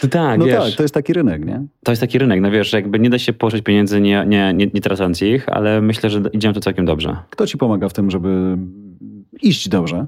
[0.00, 1.66] To tak, no wiesz, tak, to jest taki rynek, nie?
[1.84, 4.66] To jest taki rynek, no wiesz, jakby nie da się położyć pieniędzy nie, nie, nie,
[4.74, 7.16] nie tracąc ich, ale myślę, że idziemy to całkiem dobrze.
[7.30, 8.58] Kto ci pomaga w tym, żeby
[9.42, 10.06] iść dobrze?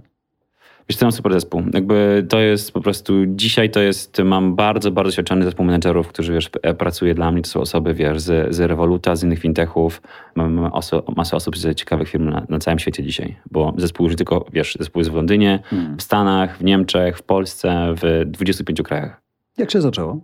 [0.89, 1.63] Wiesz, to mam super zespół.
[1.75, 6.33] Jakby to jest po prostu, dzisiaj to jest, mam bardzo, bardzo doświadczony zespół menedżerów, którzy,
[6.33, 7.43] wiesz, e, pracuje dla mnie.
[7.43, 10.03] To są osoby, wiesz, z, z Revoluta, z innych fintechów.
[10.35, 14.17] Mamy oso, masę osób z ciekawych firm na, na, całym świecie dzisiaj, bo zespół już
[14.17, 15.99] tylko, wiesz, zespół jest w Londynie, hmm.
[15.99, 19.23] w Stanach, w Niemczech, w Polsce, w 25 krajach.
[19.59, 20.21] Jak się zaczęło?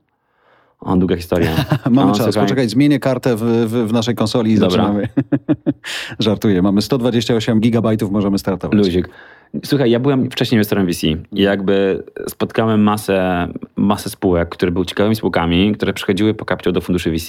[0.80, 1.50] O, długa historia.
[1.90, 2.42] mamy czas, słuchaj.
[2.42, 4.70] poczekaj, zmienię kartę w, w, w naszej konsoli i Dobra.
[4.70, 5.08] zaczynamy.
[6.18, 8.78] Żartuję, mamy 128 gigabajtów, możemy startować.
[8.78, 9.08] Luzik.
[9.64, 15.16] Słuchaj, ja byłem wcześniej inwestorem VC i jakby spotkałem masę, masę spółek, które były ciekawymi
[15.16, 17.28] spółkami, które przychodziły po kapitał do funduszy VC,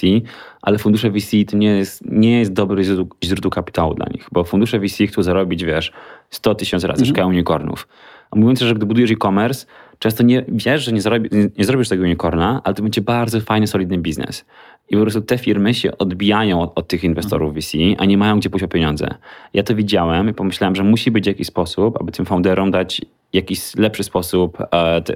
[0.62, 4.44] ale fundusze VC to nie jest, nie jest dobry źródło, źródło kapitału dla nich, bo
[4.44, 5.92] fundusze VC chcą zarobić, wiesz,
[6.30, 7.08] 100 tysięcy razy, mhm.
[7.08, 7.88] szukają unicornów.
[8.30, 9.66] A mówiąc, że gdy budujesz e-commerce,
[10.00, 13.66] często nie wiesz, że nie, zarobi, nie zrobisz tego unicorna, ale to będzie bardzo fajny,
[13.66, 14.44] solidny biznes.
[14.88, 18.38] I po prostu te firmy się odbijają od, od, tych inwestorów VC, a nie mają
[18.38, 19.08] gdzie pójść o pieniądze.
[19.54, 23.76] Ja to widziałem i pomyślałem, że musi być jakiś sposób, aby tym founderom dać jakiś
[23.76, 24.66] lepszy sposób e,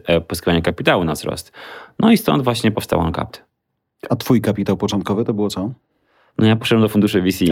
[0.07, 1.53] e, pozyskiwania kapitału na wzrost.
[1.99, 3.45] No i stąd właśnie powstał OnCapt.
[4.11, 5.71] A twój kapitał początkowy to było co?
[6.39, 7.45] No ja poszedłem do funduszy VC.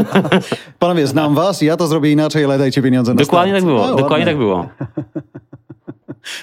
[0.78, 3.64] Panowie, znam was, ja to zrobię inaczej, ale dajcie pieniądze na Dokładnie start.
[3.64, 4.68] tak było, dokładnie tak było.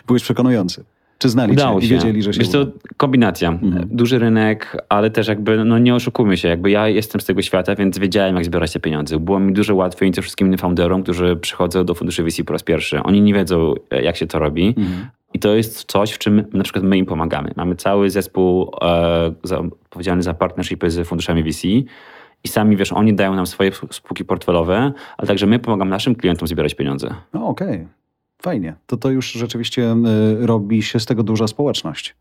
[0.08, 0.84] Byłeś przekonujący.
[1.20, 1.96] Czy znali Udało cię się.
[1.96, 2.66] i wiedzieli, że się Wiesz to
[2.98, 3.50] kombinacja.
[3.50, 3.88] Mhm.
[3.92, 7.76] Duży rynek, ale też jakby, no nie oszukujmy się, jakby ja jestem z tego świata,
[7.76, 9.20] więc wiedziałem, jak zbierać te pieniądze.
[9.20, 12.64] Było mi dużo łatwiej niż wszystkim innym founderom, którzy przychodzą do funduszy VC po raz
[12.64, 13.04] pierwszy.
[13.04, 14.68] Oni nie wiedzą, jak się to robi.
[14.68, 15.08] Mhm.
[15.34, 17.52] I to jest coś, w czym na przykład my im pomagamy.
[17.56, 21.68] Mamy cały zespół e, za, odpowiedzialny za partnershipy z funduszami VC
[22.44, 26.48] i sami, wiesz, oni dają nam swoje spółki portfelowe, ale także my pomagamy naszym klientom
[26.48, 27.14] zbierać pieniądze.
[27.34, 27.68] No okej.
[27.68, 27.99] Okay.
[28.42, 28.76] Fajnie.
[28.86, 29.96] To to już rzeczywiście
[30.42, 32.16] y, robi się z tego duża społeczność.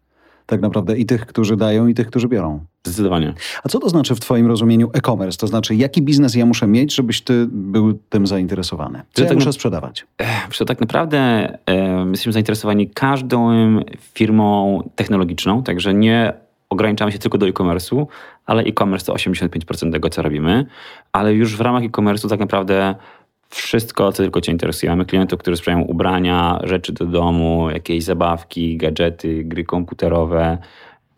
[0.46, 2.60] Tak naprawdę i tych, którzy dają, i tych, którzy biorą.
[2.84, 3.34] Zdecydowanie.
[3.64, 5.38] A co to znaczy w Twoim rozumieniu e-commerce?
[5.38, 9.02] To znaczy, jaki biznes ja muszę mieć, żebyś Ty był tym zainteresowany?
[9.12, 9.52] Co ja tak muszę na...
[9.52, 10.06] sprzedawać?
[10.18, 11.18] Ech, tak naprawdę
[11.66, 13.50] e, jesteśmy zainteresowani każdą
[14.14, 16.32] firmą technologiczną, także nie
[16.70, 18.06] ograniczamy się tylko do e-commerce'u,
[18.46, 20.66] ale e-commerce to 85% tego, co robimy.
[21.12, 22.94] Ale już w ramach e-commerce'u tak naprawdę
[23.48, 24.90] wszystko, co tylko Cię interesuje.
[24.90, 30.58] Mamy klientów, którzy sprzedają ubrania, rzeczy do domu, jakieś zabawki, gadżety, gry komputerowe,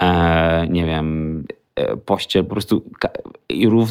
[0.02, 1.44] e, nie wiem,
[1.76, 2.84] e, pościel, po prostu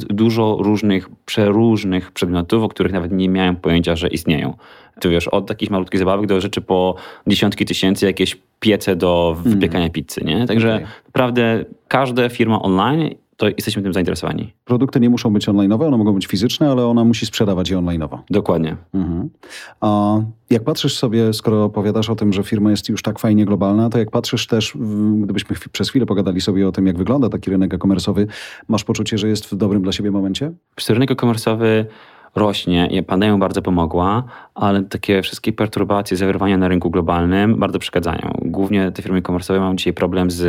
[0.10, 4.54] dużo różnych, przeróżnych przedmiotów, o których nawet nie miałem pojęcia, że istnieją.
[5.00, 6.96] Tu wiesz, od takich malutkich zabawek do rzeczy po
[7.28, 9.92] dziesiątki tysięcy, jakieś piece do wypiekania mm.
[9.92, 10.48] pizzy, nie?
[10.48, 10.88] Także okay.
[11.06, 14.54] naprawdę każda firma online to jesteśmy tym zainteresowani.
[14.66, 18.18] Produkty nie muszą być online'owe, one mogą być fizyczne, ale ona musi sprzedawać je online'owo.
[18.30, 18.78] Dokładnie.
[18.94, 19.30] Mhm.
[19.82, 20.18] A
[20.50, 24.00] jak patrzysz sobie, skoro opowiadasz o tym, że firma jest już tak fajnie globalna, to
[24.00, 24.78] jak patrzysz też,
[25.22, 28.28] gdybyśmy przez chwilę pogadali sobie o tym, jak wygląda taki rynek e-commerce'owy,
[28.68, 30.52] masz poczucie, że jest w dobrym dla siebie momencie?
[30.90, 31.86] Rynek e-commerce'owy
[32.36, 34.24] rośnie i pandemia bardzo pomogła,
[34.56, 38.40] ale takie wszystkie perturbacje, zawirwania na rynku globalnym bardzo przeszkadzają.
[38.42, 40.42] Głównie te firmy e-commerce'owe mają dzisiaj problem z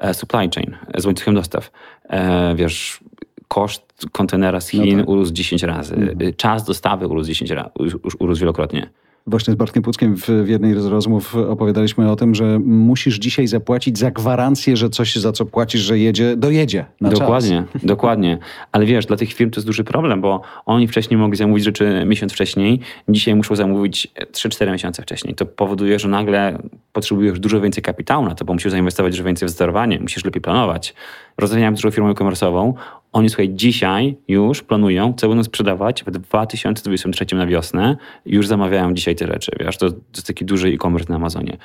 [0.00, 1.70] e, supply chain, z łańcuchem dostaw.
[2.08, 3.00] E, wiesz,
[3.48, 5.08] koszt kontenera z Chin no tak.
[5.08, 5.94] urósł 10 razy.
[5.94, 6.34] Mhm.
[6.36, 7.70] Czas dostawy urósł 10 razy,
[8.18, 8.90] urósł wielokrotnie.
[9.26, 13.46] Właśnie z Bartkiem Puckiem w, w jednej z rozmów opowiadaliśmy o tym, że musisz dzisiaj
[13.46, 17.84] zapłacić za gwarancję, że coś za co płacisz, że jedzie, dojedzie Dokładnie, czas.
[17.84, 18.38] dokładnie.
[18.72, 22.02] Ale wiesz, dla tych firm to jest duży problem, bo oni wcześniej mogli zamówić rzeczy
[22.06, 25.34] miesiąc wcześniej, dzisiaj muszą zamówić 3-4 miesiące wcześniej.
[25.34, 26.58] To powoduje, że nagle
[26.92, 30.42] potrzebujesz dużo więcej kapitału na to, bo musisz zainwestować dużo więcej w sterowanie, musisz lepiej
[30.42, 30.94] planować.
[31.38, 32.72] Rozmawiałem z dużą firmą e-commerce'ową,
[33.14, 37.96] oni słuchaj, dzisiaj już planują, co będą sprzedawać w 2023 na wiosnę.
[38.26, 39.52] Już zamawiają dzisiaj te rzeczy.
[39.60, 41.56] Wiesz, to, to jest taki duży e-commerce na Amazonie.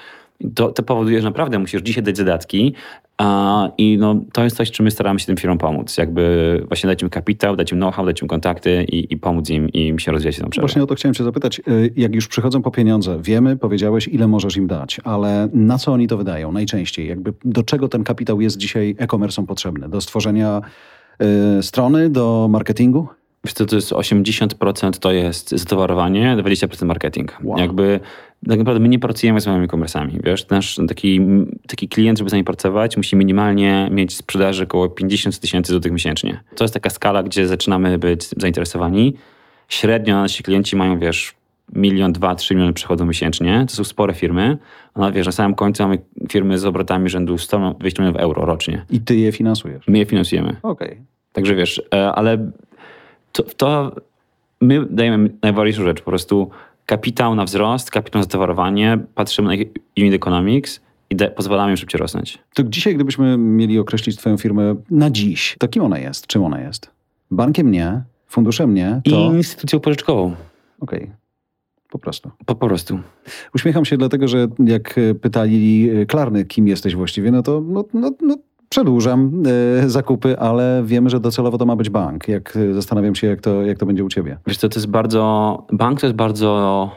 [0.55, 2.73] To, to powoduje, że naprawdę musisz dzisiaj dać zadatki
[3.17, 5.97] a, i no, to jest coś, czym my staramy się tym firmom pomóc.
[5.97, 9.69] Jakby właśnie dać im kapitał, dać im know-how, dać im kontakty i, i pomóc im,
[9.69, 11.61] im się rozwijać na Właśnie o to chciałem cię zapytać.
[11.67, 15.93] Y, jak już przychodzą po pieniądze, wiemy, powiedziałeś, ile możesz im dać, ale na co
[15.93, 17.07] oni to wydają najczęściej?
[17.07, 19.89] Jakby do czego ten kapitał jest dzisiaj e-commerce'om potrzebny?
[19.89, 20.61] Do stworzenia
[21.59, 23.07] y, strony, do marketingu?
[23.43, 27.37] Wiesz co, to jest 80% to jest zatowarowanie, 20% marketing.
[27.43, 27.59] Wow.
[27.59, 27.99] Jakby
[28.47, 31.21] tak naprawdę my nie pracujemy z małymi komersami, wiesz, nasz taki,
[31.67, 36.43] taki klient, żeby z nami pracować, musi minimalnie mieć sprzedaży około 50 tysięcy złotych miesięcznie.
[36.55, 39.13] To jest taka skala, gdzie zaczynamy być zainteresowani.
[39.69, 41.38] Średnio nasi klienci mają, wiesz,
[41.73, 43.65] milion, dwa, trzy miliony przychodów miesięcznie.
[43.67, 44.57] To są spore firmy.
[44.95, 45.97] No wiesz, na samym końcu mamy
[46.29, 48.85] firmy z obrotami rzędu 100, 200 milionów euro rocznie.
[48.89, 49.87] I ty je finansujesz?
[49.87, 50.55] My je finansujemy.
[50.63, 50.87] Okej.
[50.87, 51.03] Okay.
[51.33, 52.51] Także wiesz, e, ale
[53.31, 53.95] to, to
[54.61, 56.49] my dajemy najważniejszą rzecz, po prostu
[56.85, 59.63] kapitał na wzrost, kapitał na zatowarowanie, patrzymy na
[59.97, 62.39] unit economics i de- pozwalamy im szybciej rosnąć.
[62.53, 66.27] To dzisiaj, gdybyśmy mieli określić twoją firmę na dziś, to kim ona jest?
[66.27, 66.89] Czym ona jest?
[67.31, 69.11] Bankiem nie, funduszem nie, to...
[69.11, 70.35] I instytucją pożyczkową.
[70.79, 71.03] Okej.
[71.03, 71.18] Okay.
[71.89, 72.31] Po prostu.
[72.45, 72.99] Po, po prostu.
[73.55, 78.37] Uśmiecham się dlatego, że jak pytali Klarny, kim jesteś właściwie, no to no, no, no
[78.69, 79.43] przedłużam
[79.85, 82.27] y, zakupy, ale wiemy, że docelowo to ma być bank.
[82.27, 84.37] Jak e, zastanawiam się, jak to, jak to będzie u ciebie.
[84.47, 85.65] Wiesz co, to jest bardzo...
[85.71, 86.91] Bank to jest bardzo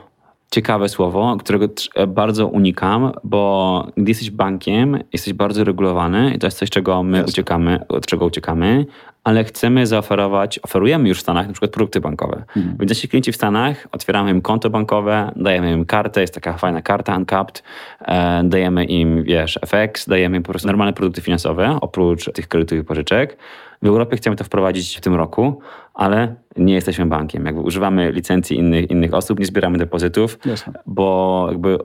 [0.53, 6.47] ciekawe słowo, którego e, bardzo unikam, bo gdy jesteś bankiem, jesteś bardzo regulowany i to
[6.47, 7.31] jest coś, czego my Jasne.
[7.31, 8.87] uciekamy, od czego uciekamy,
[9.25, 12.45] ale chcemy zaoferować, oferujemy już w Stanach na przykład produkty bankowe.
[12.57, 12.77] Mhm.
[12.81, 16.83] Więc nasi klienci w Stanach, otwieramy im konto bankowe, dajemy im kartę, jest taka fajna
[16.83, 17.63] karta Uncapped,
[18.01, 22.79] e, dajemy im, wiesz, FX, dajemy im po prostu normalne produkty finansowe, oprócz tych kredytów
[22.79, 23.37] i pożyczek.
[23.83, 25.61] W Europie chcemy to wprowadzić w tym roku,
[25.95, 27.47] ale nie jesteśmy bankiem.
[27.47, 30.73] Jakby używamy licencji innych, innych osób, nie zbieramy depozytów, Jasne.
[30.87, 31.79] bo jakby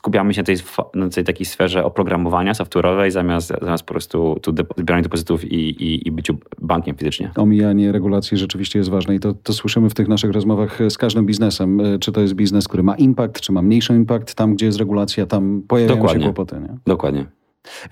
[0.00, 0.56] skupiamy się na tej,
[0.94, 6.08] na tej takiej sferze oprogramowania software'owej zamiast, zamiast po prostu tu zbierania depozytów i, i,
[6.08, 7.30] i byciu bankiem fizycznie.
[7.36, 11.26] Omijanie regulacji rzeczywiście jest ważne i to, to słyszymy w tych naszych rozmowach z każdym
[11.26, 11.80] biznesem.
[11.80, 14.78] E, czy to jest biznes, który ma impact, czy ma mniejszy impact, tam gdzie jest
[14.78, 16.22] regulacja, tam pojawiają Dokładnie.
[16.22, 16.60] się kłopoty.
[16.60, 16.76] Nie?
[16.86, 17.26] Dokładnie.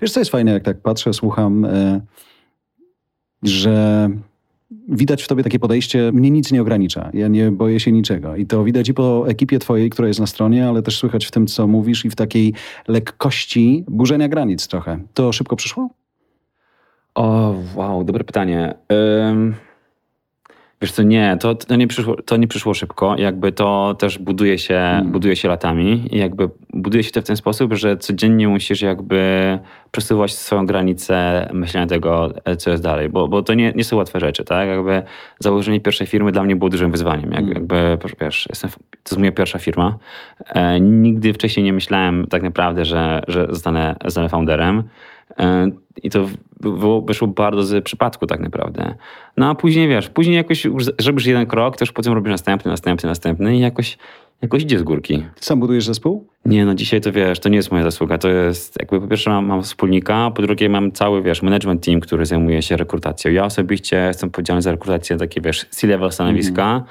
[0.01, 2.01] Wiesz, co jest fajne, jak tak patrzę, słucham, e,
[3.43, 4.09] że
[4.87, 8.35] widać w tobie takie podejście, mnie nic nie ogranicza, ja nie boję się niczego.
[8.35, 11.31] I to widać i po ekipie twojej, która jest na stronie, ale też słychać w
[11.31, 12.53] tym, co mówisz i w takiej
[12.87, 14.99] lekkości burzenia granic trochę.
[15.13, 15.89] To szybko przyszło?
[17.15, 18.73] O, wow, dobre pytanie.
[20.81, 23.15] Wiesz co, nie, to, to, nie przyszło, to nie przyszło szybko.
[23.17, 25.11] Jakby to też buduje się, hmm.
[25.11, 29.59] buduje się latami i jakby buduje się to w ten sposób, że codziennie musisz jakby
[29.91, 34.19] przesuwać swoją granicę myślenia tego, co jest dalej, bo, bo to nie, nie są łatwe
[34.19, 34.67] rzeczy, tak?
[34.67, 35.03] Jakby
[35.39, 37.31] założenie pierwszej firmy dla mnie było dużym wyzwaniem.
[37.31, 37.53] Jak, hmm.
[37.53, 39.97] Jakby, wiesz, jestem, to jest moja pierwsza firma.
[40.47, 44.83] E, nigdy wcześniej nie myślałem tak naprawdę, że, że zostanę, zostanę founderem.
[45.37, 45.71] E,
[46.03, 46.25] I to
[47.05, 48.95] wyszło bardzo z przypadku tak naprawdę.
[49.37, 50.67] No a później wiesz, później jakoś
[51.05, 53.97] robisz jeden krok, też potem robisz następny, następny, następny i jakoś,
[54.41, 55.25] jakoś idzie z górki.
[55.35, 56.27] Sam budujesz zespół?
[56.45, 58.17] Nie, no dzisiaj to wiesz, to nie jest moja zasługa.
[58.17, 61.99] To jest jakby po pierwsze mam, mam wspólnika, po drugie mam cały, wiesz, management team,
[61.99, 63.31] który zajmuje się rekrutacją.
[63.31, 66.71] Ja osobiście jestem odpowiedzialny za rekrutację takie, wiesz, C-level stanowiska.
[66.71, 66.83] Mm.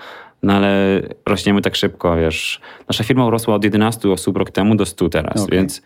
[0.42, 2.60] No ale rośniemy tak szybko, wiesz.
[2.88, 5.58] Nasza firma urosła od 11 osób rok temu do 100 teraz, okay.
[5.58, 5.82] więc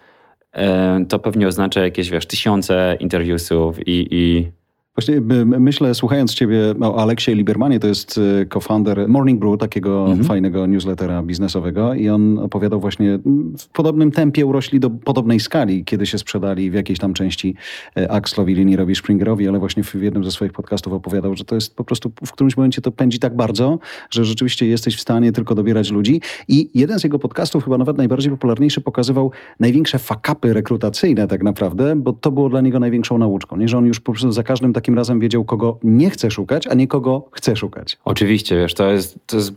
[1.09, 4.53] to pewnie oznacza jakieś, wiesz, tysiące interviewsów i, i
[4.97, 10.25] Właśnie myślę, słuchając ciebie o Aleksie Libermanie, to jest y, co-founder Morning Brew, takiego mhm.
[10.25, 13.19] fajnego newslettera biznesowego i on opowiadał właśnie,
[13.59, 17.55] w podobnym tempie urośli do podobnej skali, kiedy się sprzedali w jakiejś tam części
[17.99, 21.77] y, Axlowi, Linierowi, Springerowi, ale właśnie w jednym ze swoich podcastów opowiadał, że to jest
[21.77, 23.79] po prostu, w którymś momencie to pędzi tak bardzo,
[24.11, 27.97] że rzeczywiście jesteś w stanie tylko dobierać ludzi i jeden z jego podcastów, chyba nawet
[27.97, 33.57] najbardziej popularniejszy, pokazywał największe fakapy rekrutacyjne tak naprawdę, bo to było dla niego największą nauczką,
[33.57, 33.69] nie?
[33.69, 36.75] że on już po prostu za każdym takim razem wiedział, kogo nie chce szukać, a
[36.75, 37.99] nie kogo chce szukać.
[38.05, 39.53] Oczywiście, wiesz, to jest, to jest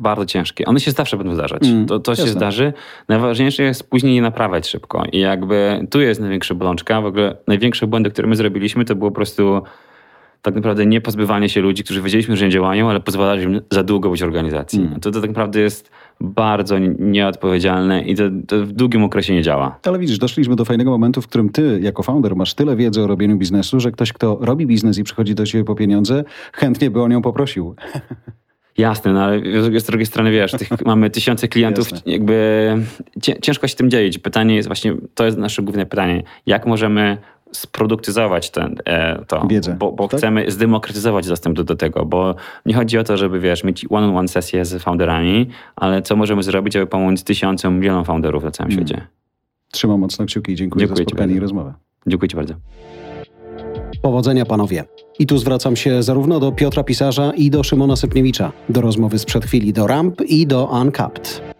[0.00, 0.64] bardzo ciężkie.
[0.64, 1.62] One się zawsze będą zdarzać.
[1.66, 2.72] Mm, to to się zdarzy.
[3.08, 5.04] Najważniejsze jest później je naprawiać szybko.
[5.12, 7.00] I jakby tu jest największa bolączka.
[7.00, 9.62] W ogóle największe błędy, które my zrobiliśmy, to było po prostu
[10.42, 13.82] tak naprawdę nie pozbywanie się ludzi, którzy wiedzieliśmy, że nie działają, ale pozwalali im za
[13.82, 14.80] długo być organizacji.
[14.80, 15.00] Mm.
[15.00, 19.78] To, to tak naprawdę jest bardzo nieodpowiedzialne i to, to, w długim okresie nie działa.
[19.86, 23.06] Ale widzisz, doszliśmy do fajnego momentu, w którym ty jako founder masz tyle wiedzy o
[23.06, 27.02] robieniu biznesu, że ktoś, kto robi biznes i przychodzi do ciebie po pieniądze, chętnie by
[27.02, 27.74] o nią poprosił.
[28.78, 29.40] Jasne, no ale
[29.80, 30.52] z drugiej strony wiesz,
[30.84, 32.12] mamy tysiące klientów, Jasne.
[32.12, 32.76] jakby
[33.42, 34.18] ciężko się tym dzielić.
[34.18, 37.18] Pytanie jest właśnie, to jest nasze główne pytanie, jak możemy
[37.52, 40.18] sproduktyzować ten, e, to, Wiedzę, bo, bo tak?
[40.18, 42.34] chcemy zdemokratyzować dostęp do, do, tego, bo
[42.66, 46.76] nie chodzi o to, żeby wiesz, mieć one-on-one sesję z founderami, ale co możemy zrobić,
[46.76, 48.86] aby pomóc tysiącom, milionom founderów na całym hmm.
[48.86, 49.06] świecie.
[49.72, 51.74] Trzymam mocno kciuki i dziękuję, dziękuję za spotkanie i rozmowę.
[52.06, 52.54] Dziękuję Ci bardzo.
[54.02, 54.84] Powodzenia panowie.
[55.18, 59.44] I tu zwracam się zarówno do Piotra Pisarza i do Szymona Sypniewicza, do rozmowy sprzed
[59.44, 61.55] chwili do Ramp i do Uncapped.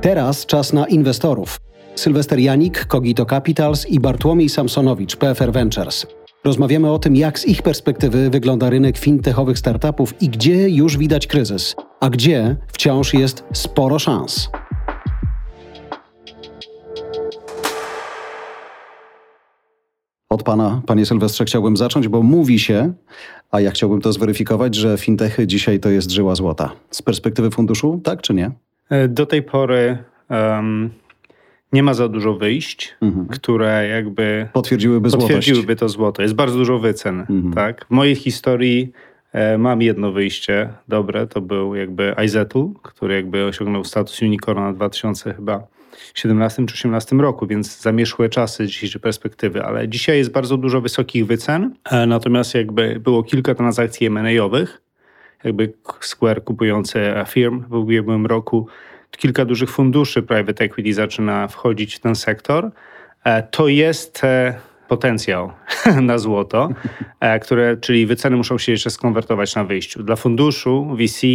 [0.00, 1.60] Teraz czas na inwestorów.
[1.94, 6.06] Sylwester Janik, Kogito Capitals i Bartłomiej Samsonowicz, PFR Ventures.
[6.44, 11.26] Rozmawiamy o tym, jak z ich perspektywy wygląda rynek fintechowych startupów i gdzie już widać
[11.26, 14.48] kryzys, a gdzie wciąż jest sporo szans.
[20.30, 22.92] Od pana, panie Sylwestrze, chciałbym zacząć, bo mówi się,
[23.50, 26.72] a ja chciałbym to zweryfikować, że fintechy dzisiaj to jest żyła złota.
[26.90, 28.50] Z perspektywy funduszu, tak czy nie?
[28.90, 29.98] E, do tej pory
[30.30, 30.90] um,
[31.72, 33.26] nie ma za dużo wyjść, mhm.
[33.26, 36.22] które jakby potwierdziłyby, potwierdziłyby to złoto.
[36.22, 37.20] Jest bardzo dużo wycen.
[37.20, 37.52] Mhm.
[37.52, 37.86] Tak?
[37.86, 38.92] W mojej historii
[39.32, 44.76] e, mam jedno wyjście dobre, to był jakby Izetul, który jakby osiągnął status unicorna w
[44.76, 45.66] 2000 chyba
[46.14, 51.26] 17 czy 18 roku, więc zamierzchłe czasy dzisiejszej perspektywy, ale dzisiaj jest bardzo dużo wysokich
[51.26, 54.82] wycen, e, natomiast jakby było kilka transakcji M&A-owych,
[55.44, 58.66] jakby Square kupujący firm w ubiegłym roku,
[59.10, 62.70] kilka dużych funduszy private equity zaczyna wchodzić w ten sektor.
[63.24, 64.54] E, to jest e,
[64.88, 65.52] potencjał
[66.02, 66.68] na złoto,
[67.20, 70.02] e, które, czyli wyceny muszą się jeszcze skonwertować na wyjściu.
[70.02, 71.26] Dla funduszu VC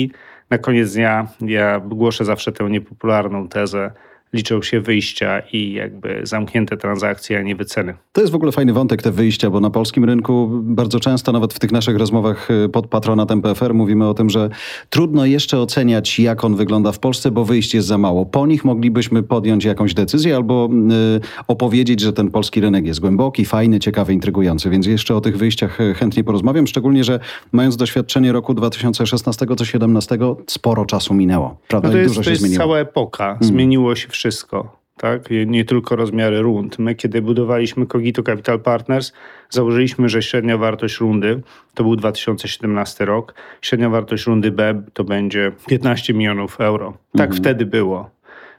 [0.49, 3.91] na koniec dnia ja głoszę zawsze tę niepopularną tezę,
[4.33, 7.93] liczą się wyjścia i jakby zamknięte transakcje, a nie wyceny.
[8.11, 11.53] To jest w ogóle fajny wątek, te wyjścia, bo na polskim rynku bardzo często, nawet
[11.53, 14.49] w tych naszych rozmowach y, pod patronatem PFR, mówimy o tym, że
[14.89, 18.25] trudno jeszcze oceniać, jak on wygląda w Polsce, bo wyjść jest za mało.
[18.25, 20.69] Po nich moglibyśmy podjąć jakąś decyzję albo
[21.17, 24.69] y, opowiedzieć, że ten polski rynek jest głęboki, fajny, ciekawy, intrygujący.
[24.69, 27.19] Więc jeszcze o tych wyjściach y, chętnie porozmawiam, szczególnie, że
[27.51, 31.57] mając doświadczenie roku 2016-2017, sporo czasu minęło.
[31.67, 31.87] Prawda?
[31.87, 32.63] No to jest, dużo się to jest zmieniło.
[32.63, 33.25] cała epoka.
[33.25, 33.43] Mm.
[33.43, 34.77] Zmieniło się wszystko wszystko.
[34.97, 35.21] Tak?
[35.45, 36.79] Nie tylko rozmiary rund.
[36.79, 39.13] My, kiedy budowaliśmy Cogito Capital Partners,
[39.49, 41.41] założyliśmy, że średnia wartość rundy
[41.73, 43.33] to był 2017 rok.
[43.61, 46.97] Średnia wartość rundy B to będzie 15 milionów euro.
[47.11, 47.41] Tak mhm.
[47.41, 48.09] wtedy było.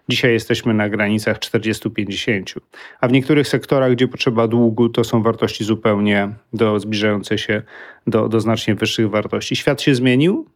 [0.09, 2.61] Dzisiaj jesteśmy na granicach 40-50.
[3.01, 7.63] A w niektórych sektorach, gdzie potrzeba długu, to są wartości zupełnie do, zbliżające się
[8.07, 9.57] do, do znacznie wyższych wartości.
[9.57, 10.47] Świat się zmienił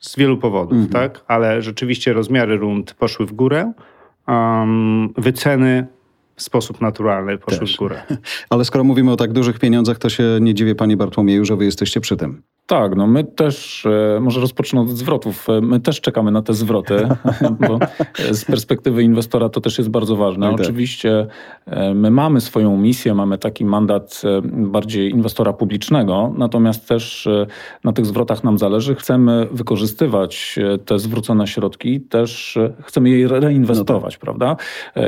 [0.00, 0.92] z wielu powodów, mhm.
[0.92, 1.24] tak?
[1.28, 3.72] Ale rzeczywiście rozmiary rund poszły w górę
[4.28, 5.86] um, wyceny
[6.36, 7.74] w sposób naturalny poszły Też.
[7.74, 8.02] w górę.
[8.50, 11.64] Ale skoro mówimy o tak dużych pieniądzach, to się nie dziwię, panie Bartłomieju, że wy
[11.64, 12.42] jesteście przy tym.
[12.66, 16.54] Tak, no my też, e, może rozpocznę od zwrotów, e, my też czekamy na te
[16.54, 17.08] zwroty,
[17.68, 17.78] bo
[18.32, 20.46] z perspektywy inwestora to też jest bardzo ważne.
[20.46, 20.60] No tak.
[20.60, 21.26] Oczywiście
[21.66, 27.28] e, my mamy swoją misję, mamy taki mandat bardziej inwestora publicznego, natomiast też
[27.84, 28.94] na tych zwrotach nam zależy.
[28.94, 34.20] Chcemy wykorzystywać te zwrócone środki, też chcemy je reinwestować, no tak.
[34.20, 34.56] prawda?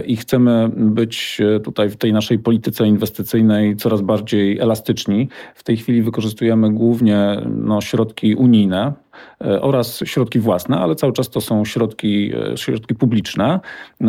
[0.07, 5.29] I chcemy być tutaj w tej naszej polityce inwestycyjnej coraz bardziej elastyczni.
[5.55, 8.93] W tej chwili wykorzystujemy głównie no, środki unijne
[9.41, 13.61] e, oraz środki własne, ale cały czas to są środki, e, środki publiczne.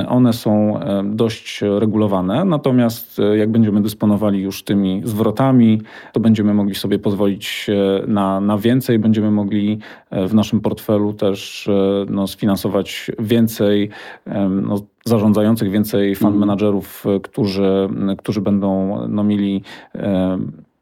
[0.07, 5.81] One są e, dość regulowane, natomiast jak będziemy dysponowali już tymi zwrotami,
[6.13, 7.67] to będziemy mogli sobie pozwolić
[8.07, 9.79] na, na więcej, będziemy mogli
[10.11, 11.69] w naszym portfelu też
[12.09, 13.89] no, sfinansować więcej
[14.49, 16.39] no, zarządzających, więcej fund mhm.
[16.39, 19.63] managerów, którzy, którzy będą no, mieli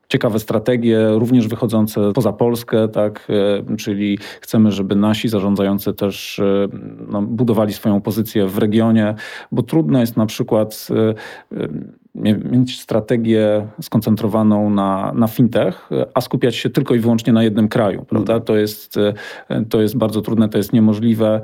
[0.08, 3.28] ciekawe strategie, również wychodzące poza Polskę, tak,
[3.70, 6.68] e, czyli chcemy, żeby nasi zarządzający też e,
[7.08, 9.16] no, budowali swoją pozycję w regionie,
[9.52, 11.68] bo trudno jest na przykład e,
[12.52, 18.06] mieć strategię skoncentrowaną na, na fintech, a skupiać się tylko i wyłącznie na jednym kraju,
[18.10, 18.40] prawda?
[18.40, 18.96] To jest,
[19.70, 21.42] to jest bardzo trudne, to jest niemożliwe.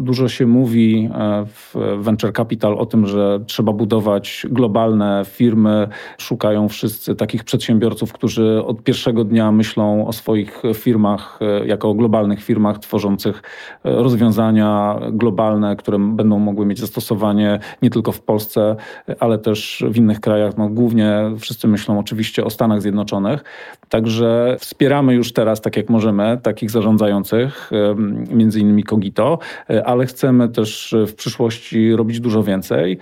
[0.00, 1.10] Dużo się mówi
[1.46, 8.62] w venture capital o tym, że trzeba budować globalne firmy, szukają wszyscy takich przedsiębiorców, którzy
[8.66, 13.42] od pierwszego dnia myślą o swoich firmach jako o globalnych firmach tworzących
[13.84, 18.76] rozwiązania globalne, które będą mogły mieć zastosowanie nie tylko w Polsce,
[19.20, 20.56] ale też w innych krajach.
[20.56, 23.44] No, głównie wszyscy myślą oczywiście o Stanach Zjednoczonych.
[23.92, 27.70] Także wspieramy już teraz, tak jak możemy, takich zarządzających,
[28.30, 29.38] między innymi Kogito,
[29.84, 32.98] ale chcemy też w przyszłości robić dużo więcej.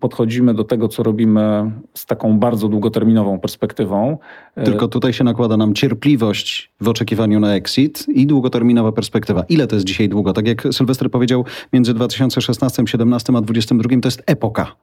[0.00, 4.18] Podchodzimy do tego, co robimy z taką bardzo długoterminową perspektywą.
[4.64, 9.44] Tylko tutaj się nakłada nam cierpliwość w oczekiwaniu na exit i długoterminowa perspektywa.
[9.48, 10.32] Ile to jest dzisiaj długo?
[10.32, 14.76] Tak jak Sylwester powiedział, między 2016, 2017 a 2022 to jest epoka.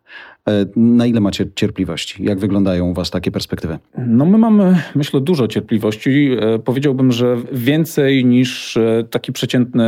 [0.47, 2.23] E, na ile macie cierpliwości?
[2.23, 3.79] Jak wyglądają u Was takie perspektywy?
[3.97, 6.29] No my mamy, myślę, dużo cierpliwości.
[6.39, 9.85] E, powiedziałbym, że więcej niż e, taki przeciętny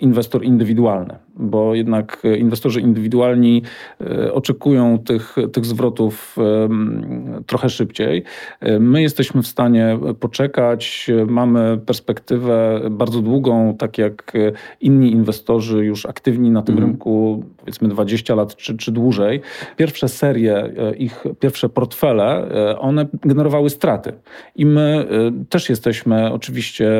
[0.00, 3.62] inwestor indywidualny, bo jednak inwestorzy indywidualni
[4.32, 6.36] oczekują tych, tych zwrotów
[7.46, 8.22] trochę szybciej.
[8.80, 14.32] My jesteśmy w stanie poczekać, mamy perspektywę bardzo długą, tak jak
[14.80, 16.88] inni inwestorzy już aktywni na tym mm.
[16.88, 19.40] rynku, powiedzmy 20 lat czy, czy dłużej.
[19.76, 24.12] Pierwsze serie, e, ich pierwsze portfele, e, one generowały straty.
[24.56, 25.06] I my
[25.40, 26.90] e, też jesteśmy oczywiście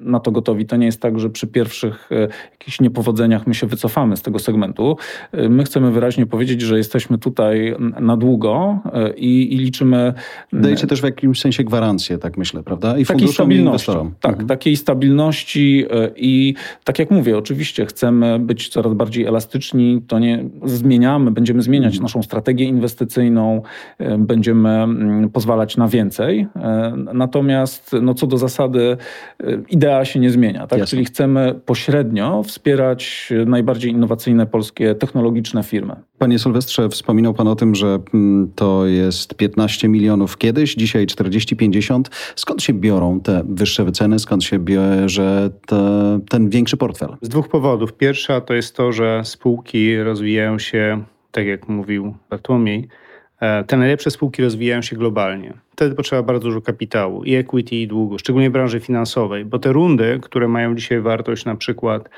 [0.00, 0.66] na to gotowi.
[0.66, 2.10] To nie jest tak, że przy pierwszych
[2.50, 4.96] jakichś niepowodzeniach my się wycofamy z tego segmentu.
[5.32, 8.78] My chcemy wyraźnie powiedzieć, że jesteśmy tutaj na długo
[9.16, 10.14] i, i liczymy.
[10.52, 12.98] Dajecie też w jakimś sensie gwarancję, tak myślę, prawda?
[12.98, 14.14] I funduszom, i inwestorom.
[14.20, 14.48] Tak, mhm.
[14.48, 19.75] takiej stabilności i tak jak mówię, oczywiście chcemy być coraz bardziej elastyczni,
[20.08, 22.02] to nie zmieniamy, będziemy zmieniać mhm.
[22.02, 23.62] naszą strategię inwestycyjną,
[23.98, 26.46] e, będziemy mm, pozwalać na więcej.
[26.56, 28.96] E, natomiast no, co do zasady
[29.40, 30.84] e, idea się nie zmienia, tak?
[30.84, 35.96] czyli chcemy pośrednio wspierać najbardziej innowacyjne polskie technologiczne firmy.
[36.18, 42.02] Panie Sylwestrze, wspominał Pan o tym, że mm, to jest 15 milionów kiedyś, dzisiaj 40-50.
[42.36, 44.18] Skąd się biorą te wyższe wyceny?
[44.18, 47.16] Skąd się bierze te, ten większy portfel?
[47.20, 47.92] Z dwóch powodów.
[47.92, 52.88] Pierwsza to jest to, że spółki rozwijają się, tak jak mówił Bartłomiej,
[53.40, 55.54] e, te najlepsze spółki rozwijają się globalnie.
[55.72, 60.20] Wtedy potrzeba bardzo dużo kapitału i equity, i długu, szczególnie branży finansowej, bo te rundy,
[60.22, 62.08] które mają dzisiaj wartość na przykład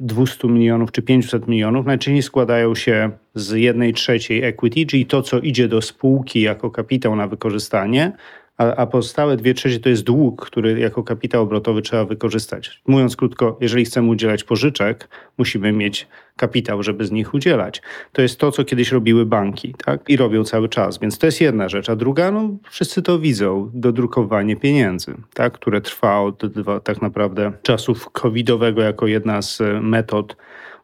[0.00, 1.86] 200 milionów czy 500 milionów.
[1.86, 7.16] Najczęściej składają się z jednej trzeciej equity, czyli to, co idzie do spółki jako kapitał
[7.16, 8.12] na wykorzystanie,
[8.58, 12.82] a, a pozostałe dwie trzecie to jest dług, który jako kapitał obrotowy trzeba wykorzystać.
[12.86, 17.82] Mówiąc krótko, jeżeli chcemy udzielać pożyczek, musimy mieć kapitał, żeby z nich udzielać.
[18.12, 20.00] To jest to, co kiedyś robiły banki tak?
[20.08, 20.98] i robią cały czas.
[20.98, 21.90] Więc to jest jedna rzecz.
[21.90, 25.52] A druga, no wszyscy to widzą, dodrukowanie pieniędzy, tak?
[25.52, 26.42] które trwa od
[26.84, 30.36] tak naprawdę czasów covidowego jako jedna z metod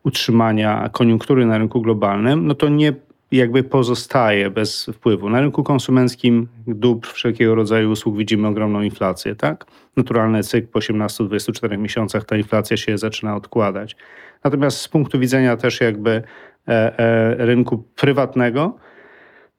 [0.02, 2.92] utrzymania koniunktury na rynku globalnym, no to nie
[3.36, 5.30] jakby pozostaje bez wpływu.
[5.30, 9.66] Na rynku konsumenckim dóbr wszelkiego rodzaju usług widzimy ogromną inflację, tak?
[9.96, 13.96] Naturalny cykl po 18-24 miesiącach ta inflacja się zaczyna odkładać.
[14.44, 16.22] Natomiast z punktu widzenia też jakby
[16.68, 18.78] e, e, rynku prywatnego,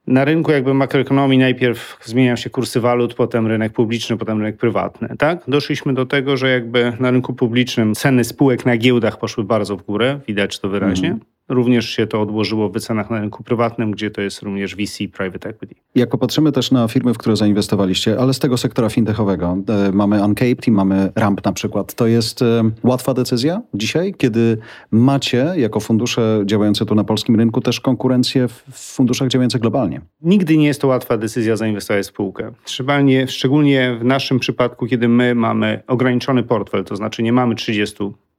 [0.06, 5.08] na rynku jakby makroekonomii najpierw zmieniają się kursy walut, potem rynek publiczny, potem rynek prywatny.
[5.18, 5.42] Tak?
[5.48, 9.82] Doszliśmy do tego, że jakby na rynku publicznym ceny spółek na giełdach poszły bardzo w
[9.82, 11.08] górę, widać to wyraźnie.
[11.08, 11.31] Mm.
[11.48, 15.48] Również się to odłożyło w wycenach na rynku prywatnym, gdzie to jest również VC, private
[15.48, 15.74] equity.
[15.94, 20.24] Jak popatrzymy też na firmy, w które zainwestowaliście, ale z tego sektora fintechowego, e, mamy
[20.24, 21.94] Uncaped i mamy Ramp na przykład.
[21.94, 24.58] To jest e, łatwa decyzja dzisiaj, kiedy
[24.90, 30.00] macie jako fundusze działające tu na polskim rynku też konkurencję w funduszach działających globalnie?
[30.22, 32.52] Nigdy nie jest to łatwa decyzja zainwestować w spółkę.
[32.66, 37.96] Szczególnie, szczególnie w naszym przypadku, kiedy my mamy ograniczony portfel, to znaczy nie mamy 30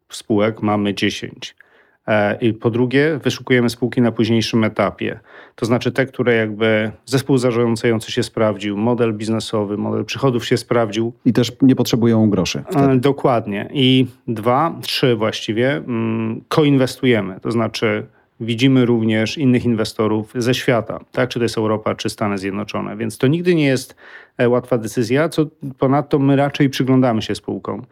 [0.09, 1.72] spółek, mamy 10 E,
[2.41, 5.19] I po drugie, wyszukujemy spółki na późniejszym etapie.
[5.55, 11.13] To znaczy te, które jakby zespół zarządzający się sprawdził, model biznesowy, model przychodów się sprawdził.
[11.25, 12.59] I też nie potrzebują groszy.
[12.59, 12.97] E, wtedy.
[12.97, 13.69] Dokładnie.
[13.73, 17.39] I dwa, trzy właściwie, mm, koinwestujemy.
[17.39, 18.05] To znaczy
[18.39, 21.29] widzimy również innych inwestorów ze świata, tak?
[21.29, 22.97] czy to jest Europa, czy Stany Zjednoczone.
[22.97, 23.95] Więc to nigdy nie jest
[24.37, 25.45] e, łatwa decyzja, co
[25.79, 27.85] ponadto my raczej przyglądamy się spółkom.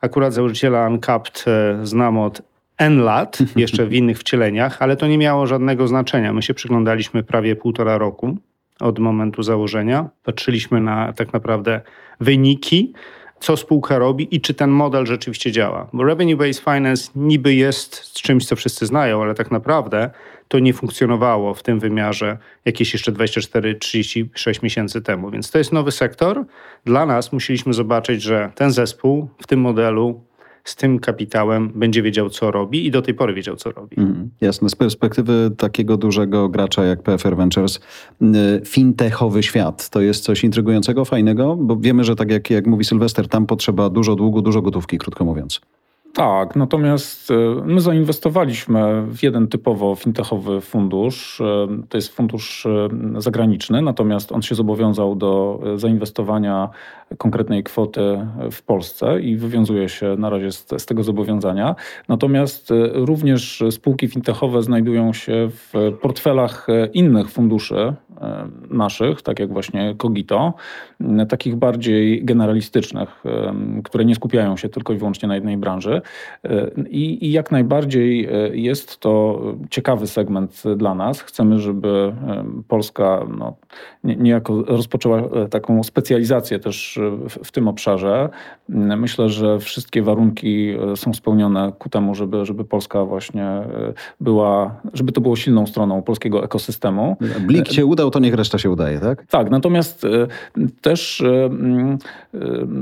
[0.00, 1.44] Akurat założyciela Uncapped
[1.82, 2.51] znam od
[2.82, 6.32] N lat, jeszcze w innych wcieleniach, ale to nie miało żadnego znaczenia.
[6.32, 8.36] My się przyglądaliśmy prawie półtora roku
[8.80, 10.08] od momentu założenia.
[10.24, 11.80] Patrzyliśmy na tak naprawdę
[12.20, 12.92] wyniki
[13.40, 15.88] co spółka robi i czy ten model rzeczywiście działa.
[15.92, 20.10] Bo revenue-based finance niby jest czymś, co wszyscy znają, ale tak naprawdę
[20.48, 25.30] to nie funkcjonowało w tym wymiarze jakieś jeszcze 24-36 miesięcy temu.
[25.30, 26.44] Więc to jest nowy sektor.
[26.84, 30.24] Dla nas musieliśmy zobaczyć, że ten zespół w tym modelu
[30.64, 33.96] z tym kapitałem będzie wiedział, co robi i do tej pory wiedział, co robi.
[33.98, 34.68] Mm, jasne.
[34.68, 37.80] Z perspektywy takiego dużego gracza jak PFR Ventures,
[38.22, 38.26] y,
[38.64, 43.28] fintechowy świat to jest coś intrygującego, fajnego, bo wiemy, że tak jak, jak mówi Sylwester,
[43.28, 45.60] tam potrzeba dużo długu, dużo gotówki, krótko mówiąc.
[46.12, 47.34] Tak, natomiast e,
[47.64, 51.40] my zainwestowaliśmy w jeden typowo fintechowy fundusz.
[51.40, 56.68] E, to jest fundusz e, zagraniczny, natomiast on się zobowiązał do zainwestowania
[57.18, 61.74] konkretnej kwoty w Polsce i wywiązuje się na razie z, z tego zobowiązania.
[62.08, 67.94] Natomiast również spółki fintechowe znajdują się w portfelach innych funduszy
[68.70, 70.54] naszych, tak jak właśnie Cogito,
[71.28, 73.24] takich bardziej generalistycznych,
[73.84, 76.01] które nie skupiają się tylko i wyłącznie na jednej branży.
[76.90, 81.20] I, I, jak najbardziej e, jest to ciekawy segment dla nas.
[81.20, 82.12] Chcemy, żeby
[82.68, 83.56] Polska no,
[84.04, 86.98] niejako rozpoczęła e, taką specjalizację też
[87.28, 88.28] w, w, tym obszarze.
[88.68, 93.62] Myślę, że wszystkie warunki e, są spełnione ku temu, żeby, żeby Polska właśnie
[94.20, 97.16] była, żeby to było silną stroną polskiego ekosystemu.
[97.46, 99.26] Blik się udał, to niech reszta się udaje, tak?
[99.26, 100.06] Tak, natomiast
[100.80, 101.22] też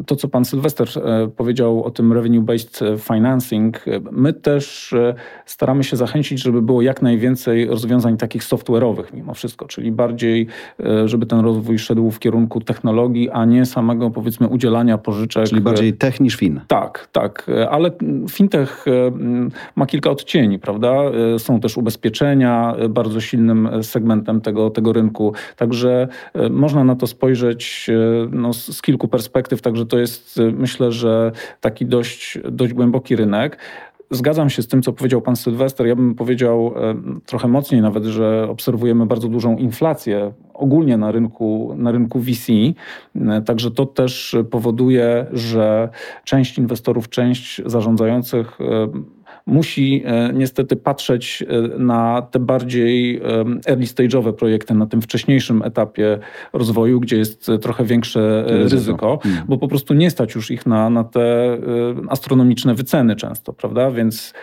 [0.06, 0.88] to, co pan Sylwester
[1.36, 5.14] powiedział o tym revenue-based financing, my też e,
[5.46, 10.46] staramy się zachęcić, żeby było jak najwięcej rozwiązań takich software'owych mimo wszystko, czyli bardziej,
[10.80, 15.48] e, żeby ten rozwój szedł w kierunku technologii, a nie samego powiedzmy udzielania pożyczek.
[15.48, 16.60] Czyli bardziej tech niż fin.
[16.68, 17.90] Tak, tak, ale
[18.30, 18.84] fintech
[19.76, 20.94] ma kilka odcieni, prawda?
[21.34, 26.08] E, są też ubezpieczenia bardzo silnym segmentem tego, tego rynku, także
[26.50, 27.90] można na to spojrzeć
[28.30, 33.58] no, z kilku perspektyw, także to jest myślę, że taki dość, dość głęboki głęboki rynek.
[34.10, 35.86] Zgadzam się z tym, co powiedział pan Sylwester.
[35.86, 36.94] Ja bym powiedział e,
[37.26, 42.52] trochę mocniej nawet, że obserwujemy bardzo dużą inflację ogólnie na rynku, na rynku VC.
[43.16, 45.88] E, także to też powoduje, że
[46.24, 48.64] część inwestorów, część zarządzających e,
[49.50, 53.20] musi e, niestety patrzeć e, na te bardziej e,
[53.66, 56.18] early stage'owe projekty, na tym wcześniejszym etapie
[56.52, 59.42] rozwoju, gdzie jest trochę większe ryzyko, ryzyko hmm.
[59.48, 61.58] bo po prostu nie stać już ich na, na te
[62.08, 63.90] astronomiczne wyceny często, prawda?
[63.90, 64.34] Więc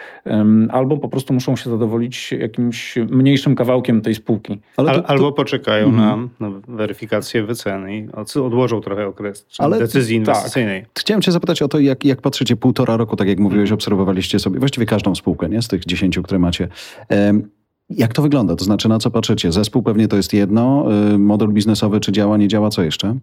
[0.69, 4.59] albo po prostu muszą się zadowolić jakimś mniejszym kawałkiem tej spółki.
[4.75, 5.09] To, to...
[5.09, 6.29] Albo poczekają hmm.
[6.39, 8.07] na, na, weryfikację wyceny i
[8.39, 10.27] odłożą trochę okres Ale decyzji tak.
[10.27, 10.81] inwestycyjnej.
[10.81, 10.91] Tak.
[10.99, 14.59] Chciałem cię zapytać o to, jak, jak patrzycie półtora roku, tak jak mówiłeś, obserwowaliście sobie,
[14.59, 15.61] właściwie każdą spółkę nie?
[15.61, 16.67] z tych dziesięciu, które macie.
[17.89, 18.55] Jak to wygląda?
[18.55, 19.51] To znaczy, na co patrzycie?
[19.51, 23.15] Zespół pewnie to jest jedno, y, model biznesowy, czy działa, nie działa, co jeszcze?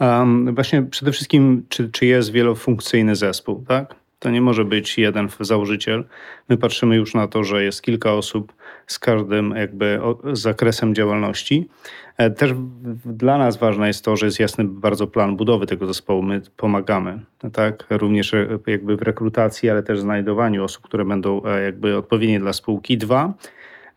[0.00, 3.94] Um, właśnie przede wszystkim, czy, czy jest wielofunkcyjny zespół, tak?
[4.24, 6.04] To nie może być jeden założyciel.
[6.48, 8.52] My patrzymy już na to, że jest kilka osób
[8.86, 10.00] z każdym jakby
[10.32, 11.68] zakresem działalności.
[12.16, 12.52] E, też
[13.04, 16.22] dla nas ważne jest to, że jest jasny bardzo plan budowy tego zespołu.
[16.22, 17.20] My pomagamy,
[17.52, 17.84] tak?
[17.90, 22.52] Również e, jakby w rekrutacji, ale też znajdowaniu osób, które będą e, jakby odpowiednie dla
[22.52, 22.98] spółki.
[22.98, 23.34] Dwa,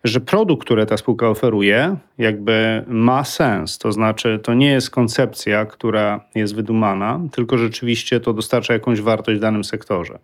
[0.03, 3.77] że produkt, który ta spółka oferuje, jakby ma sens.
[3.77, 9.37] To znaczy, to nie jest koncepcja, która jest wydumana, tylko rzeczywiście to dostarcza jakąś wartość
[9.37, 10.19] w danym sektorze.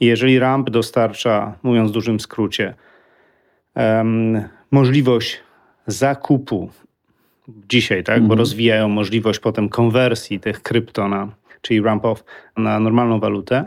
[0.00, 2.74] I jeżeli RAMP dostarcza, mówiąc w dużym skrócie,
[3.76, 5.40] um, możliwość
[5.86, 6.70] zakupu
[7.68, 8.38] dzisiaj, tak, bo mhm.
[8.38, 11.28] rozwijają możliwość potem konwersji tych krypto na,
[11.60, 12.24] czyli ramp off
[12.56, 13.64] na normalną walutę,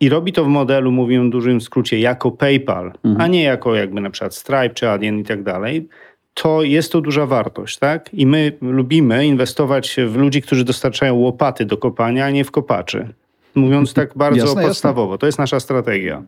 [0.00, 3.20] i robi to w modelu, mówię w dużym skrócie, jako PayPal, mhm.
[3.20, 5.88] a nie jako jakby na przykład Stripe czy Adyen i tak dalej,
[6.34, 8.14] to jest to duża wartość, tak?
[8.14, 13.08] I my lubimy inwestować w ludzi, którzy dostarczają łopaty do kopania, a nie w kopaczy.
[13.54, 15.18] Mówiąc tak bardzo jasne, podstawowo, jasne.
[15.18, 16.22] to jest nasza strategia.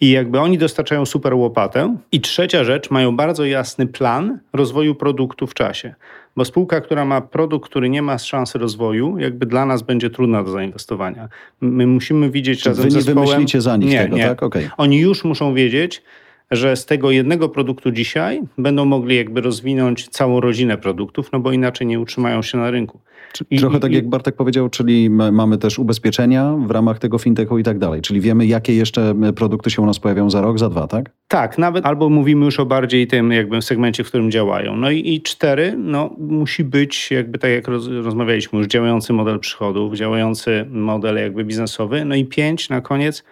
[0.00, 1.96] I jakby oni dostarczają super łopatę.
[2.12, 5.94] I trzecia rzecz, mają bardzo jasny plan rozwoju produktu w czasie.
[6.36, 10.44] Bo spółka, która ma produkt, który nie ma szansy rozwoju, jakby dla nas będzie trudna
[10.44, 11.28] do zainwestowania.
[11.60, 13.28] My musimy widzieć Czy razem wy nie zespołem...
[13.28, 14.26] wymyślicie za nich nie, tego, nie.
[14.26, 14.42] tak?
[14.42, 14.70] Okay.
[14.76, 16.02] Oni już muszą wiedzieć,
[16.50, 21.52] że z tego jednego produktu dzisiaj będą mogli jakby rozwinąć całą rodzinę produktów, no bo
[21.52, 23.00] inaczej nie utrzymają się na rynku.
[23.50, 27.62] I, trochę tak jak Bartek powiedział, czyli mamy też ubezpieczenia w ramach tego fintechu i
[27.62, 28.02] tak dalej.
[28.02, 31.10] Czyli wiemy, jakie jeszcze produkty się u nas pojawią za rok, za dwa, tak?
[31.28, 34.76] Tak, nawet albo mówimy już o bardziej tym jakby segmencie, w którym działają.
[34.76, 39.38] No i, i cztery, no musi być jakby tak jak roz, rozmawialiśmy już, działający model
[39.38, 42.04] przychodów, działający model jakby biznesowy.
[42.04, 43.24] No i pięć na koniec,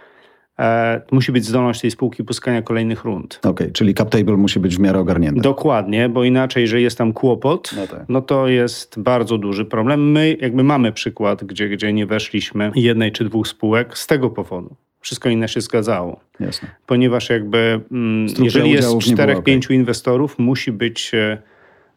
[0.58, 3.38] e, musi być zdolność tej spółki puskania kolejnych rund.
[3.38, 5.40] Okej, okay, czyli cap table musi być w miarę ogarnięty.
[5.40, 8.04] Dokładnie, bo inaczej, jeżeli jest tam kłopot, no, tak.
[8.08, 10.10] no, to jest bardzo duży problem.
[10.12, 14.76] My jakby mamy przykład, gdzie, gdzie nie weszliśmy jednej czy dwóch spółek z tego powodu.
[15.00, 16.20] Wszystko inne się zgadzało.
[16.40, 16.68] Jasne.
[16.86, 21.38] Ponieważ jakby, mm, jeżeli jest czterech, pięciu inwestorów, musi być e,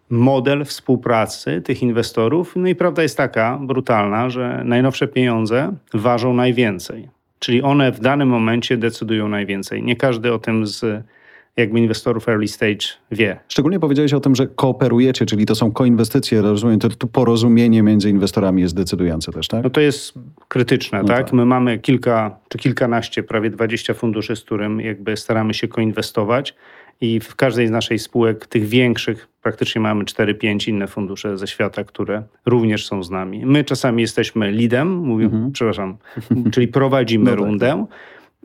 [0.10, 2.54] model współpracy tych inwestorów.
[2.56, 7.10] No i prawda jest taka brutalna, że najnowsze pieniądze ważą najwięcej.
[7.42, 9.84] Czyli one w danym momencie decydują najwięcej.
[9.84, 11.04] Nie każdy o tym z
[11.58, 13.40] jakby inwestorów early stage wie.
[13.48, 18.10] Szczególnie powiedziałeś o tym, że kooperujecie, czyli to są koinwestycje, rozumiem, to, to porozumienie między
[18.10, 19.64] inwestorami jest decydujące też, tak?
[19.64, 20.14] No to jest
[20.48, 21.18] krytyczne, no tak?
[21.18, 21.34] tak?
[21.34, 26.56] My mamy kilka czy kilkanaście, prawie 20 funduszy, z którym jakby staramy się koinwestować
[27.02, 31.84] i w każdej z naszych spółek, tych większych, praktycznie mamy 4-5 inne fundusze ze świata,
[31.84, 33.46] które również są z nami.
[33.46, 35.52] My czasami jesteśmy leadem, mówię, mhm.
[35.52, 35.98] przepraszam,
[36.54, 37.86] czyli prowadzimy no tak, rundę,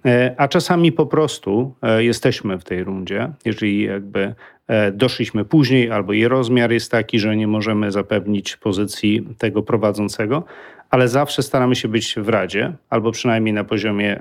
[0.02, 0.34] tak.
[0.36, 4.34] a czasami po prostu e, jesteśmy w tej rundzie, jeżeli jakby
[4.66, 10.44] e, doszliśmy później, albo jej rozmiar jest taki, że nie możemy zapewnić pozycji tego prowadzącego,
[10.90, 14.20] ale zawsze staramy się być w radzie, albo przynajmniej na poziomie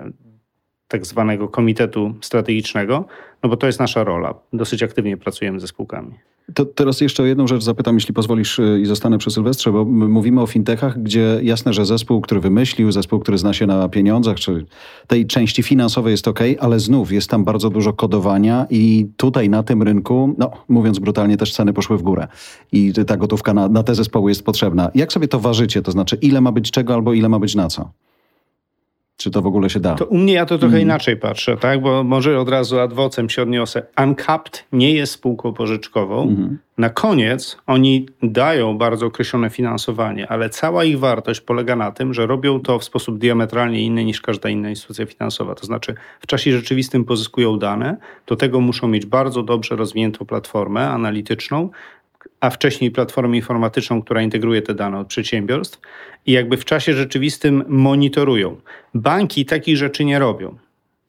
[0.96, 3.06] tak zwanego komitetu strategicznego,
[3.44, 4.34] no bo to jest nasza rola.
[4.54, 6.12] Dosyć aktywnie pracujemy ze spółkami.
[6.54, 9.86] To teraz jeszcze o jedną rzecz zapytam, jeśli pozwolisz y, i zostanę przy Sylwestrze, bo
[9.86, 14.38] mówimy o fintechach, gdzie jasne, że zespół, który wymyślił, zespół, który zna się na pieniądzach,
[14.38, 14.66] czy
[15.08, 19.64] tej części finansowej jest ok, ale znów jest tam bardzo dużo kodowania i tutaj na
[19.64, 22.28] tym rynku, no mówiąc brutalnie, też ceny poszły w górę
[22.72, 24.92] i ta gotówka na, na te zespoły jest potrzebna.
[24.96, 25.82] Jak sobie to ważycie?
[25.82, 27.90] To znaczy, ile ma być czego albo ile ma być na co?
[29.18, 29.96] Czy to w ogóle się da?
[29.96, 30.82] To u mnie ja to trochę mm.
[30.82, 31.82] inaczej patrzę, tak?
[31.82, 33.84] Bo może od razu adwocem się odniosę.
[34.04, 36.24] Uncapped nie jest spółką pożyczkową.
[36.24, 36.58] Mm.
[36.78, 42.28] Na koniec oni dają bardzo określone finansowanie, ale cała ich wartość polega na tym, że
[42.28, 45.56] robią to w sposób diametralnie inny niż każda inna instytucja finansowa.
[45.56, 47.98] To znaczy w czasie rzeczywistym pozyskują dane,
[48.28, 51.70] do tego muszą mieć bardzo dobrze rozwiniętą platformę analityczną,
[52.40, 55.80] a wcześniej platformę informatyczną, która integruje te dane od przedsiębiorstw
[56.26, 58.62] i jakby w czasie rzeczywistym monitorują.
[58.94, 60.58] Banki takich rzeczy nie robią.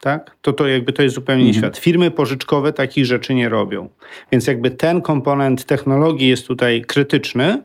[0.00, 0.36] Tak?
[0.42, 1.62] To, to jakby to jest zupełnie mhm.
[1.62, 1.78] świat.
[1.78, 3.88] Firmy pożyczkowe takich rzeczy nie robią.
[4.32, 7.62] Więc jakby ten komponent technologii jest tutaj krytyczny,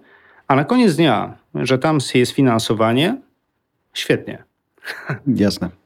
[0.48, 3.18] a na koniec dnia, że tam jest finansowanie,
[3.94, 4.44] świetnie.
[5.28, 5.81] Jasne.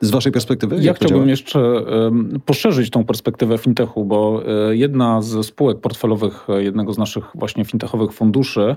[0.00, 0.76] Z waszej perspektywy?
[0.80, 1.60] Ja chciałbym jeszcze
[2.46, 7.64] poszerzyć tą perspektywę fintechu, bo e, jedna z spółek portfelowych e, jednego z naszych właśnie
[7.64, 8.76] fintechowych funduszy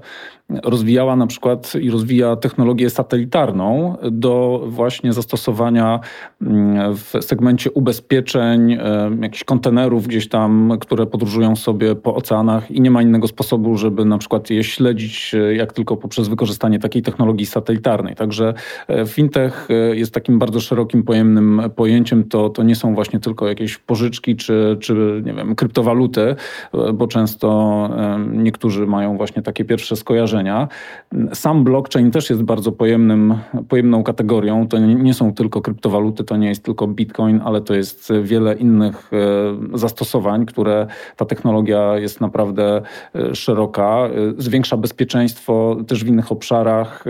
[0.64, 6.00] rozwijała na przykład i rozwija technologię satelitarną do właśnie zastosowania
[6.42, 8.78] mm, w segmencie ubezpieczeń,
[9.22, 14.06] jakichś kontenerów gdzieś tam, które podróżują sobie po oceanach i nie ma innego sposobu, żeby
[14.06, 18.16] na przykład je śledzić, e, jak tylko poprzez wykorzystanie takiej technologii satelitarnej.
[18.16, 18.54] Także
[19.08, 24.36] fintech jest takim bardzo szerokim pojemnym pojęciem, to, to nie są właśnie tylko jakieś pożyczki
[24.36, 26.36] czy, czy nie wiem, kryptowaluty,
[26.94, 27.90] bo często
[28.32, 30.68] niektórzy mają właśnie takie pierwsze skojarzenia.
[31.34, 33.36] Sam blockchain też jest bardzo pojemnym,
[33.70, 34.68] pojemną kategorią.
[34.68, 39.12] To nie są tylko kryptowaluty, to nie jest tylko bitcoin, ale to jest wiele innych
[39.14, 42.82] e, zastosowań, które ta technologia jest naprawdę
[43.16, 44.08] e, szeroka.
[44.08, 47.06] E, zwiększa bezpieczeństwo też w innych obszarach,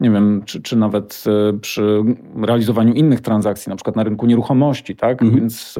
[0.00, 1.24] nie wiem, czy, czy nawet
[1.60, 2.02] przy
[2.42, 5.22] realizowaniu innych transakcji, transakcji, na przykład na rynku nieruchomości, tak?
[5.22, 5.40] Mhm.
[5.40, 5.78] Więc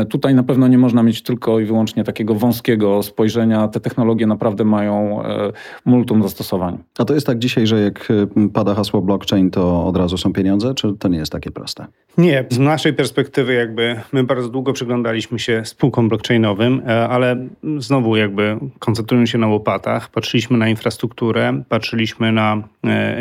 [0.00, 3.68] e, tutaj na pewno nie można mieć tylko i wyłącznie takiego wąskiego spojrzenia.
[3.68, 5.52] Te technologie naprawdę mają e,
[5.84, 6.78] multum zastosowań.
[6.98, 10.32] A to jest tak dzisiaj, że jak e, pada hasło blockchain, to od razu są
[10.32, 11.86] pieniądze, czy to nie jest takie proste?
[12.18, 17.48] Nie, z naszej perspektywy jakby my bardzo długo przyglądaliśmy się spółkom blockchainowym, ale
[17.78, 22.62] znowu jakby koncentrując się na łopatach, patrzyliśmy na infrastrukturę, patrzyliśmy na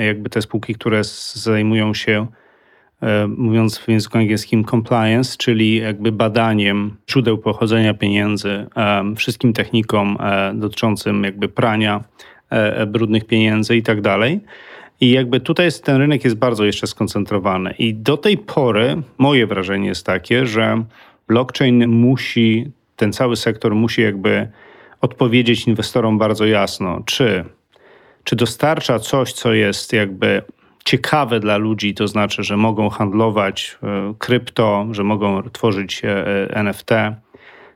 [0.05, 1.01] jakby te spółki, które
[1.33, 2.27] zajmują się
[3.27, 10.53] mówiąc w języku angielskim compliance, czyli jakby badaniem źródeł pochodzenia pieniędzy, e, wszystkim technikom e,
[10.55, 12.03] dotyczącym jakby prania
[12.87, 14.39] brudnych pieniędzy i tak dalej.
[15.01, 17.73] I jakby tutaj jest, ten rynek jest bardzo jeszcze skoncentrowany.
[17.79, 20.83] I do tej pory moje wrażenie jest takie, że
[21.27, 24.47] blockchain musi, ten cały sektor musi jakby
[25.01, 27.45] odpowiedzieć inwestorom bardzo jasno, czy,
[28.23, 30.41] czy dostarcza coś, co jest jakby
[30.85, 36.89] ciekawe dla ludzi, to znaczy, że mogą handlować e, krypto, że mogą tworzyć e, NFT,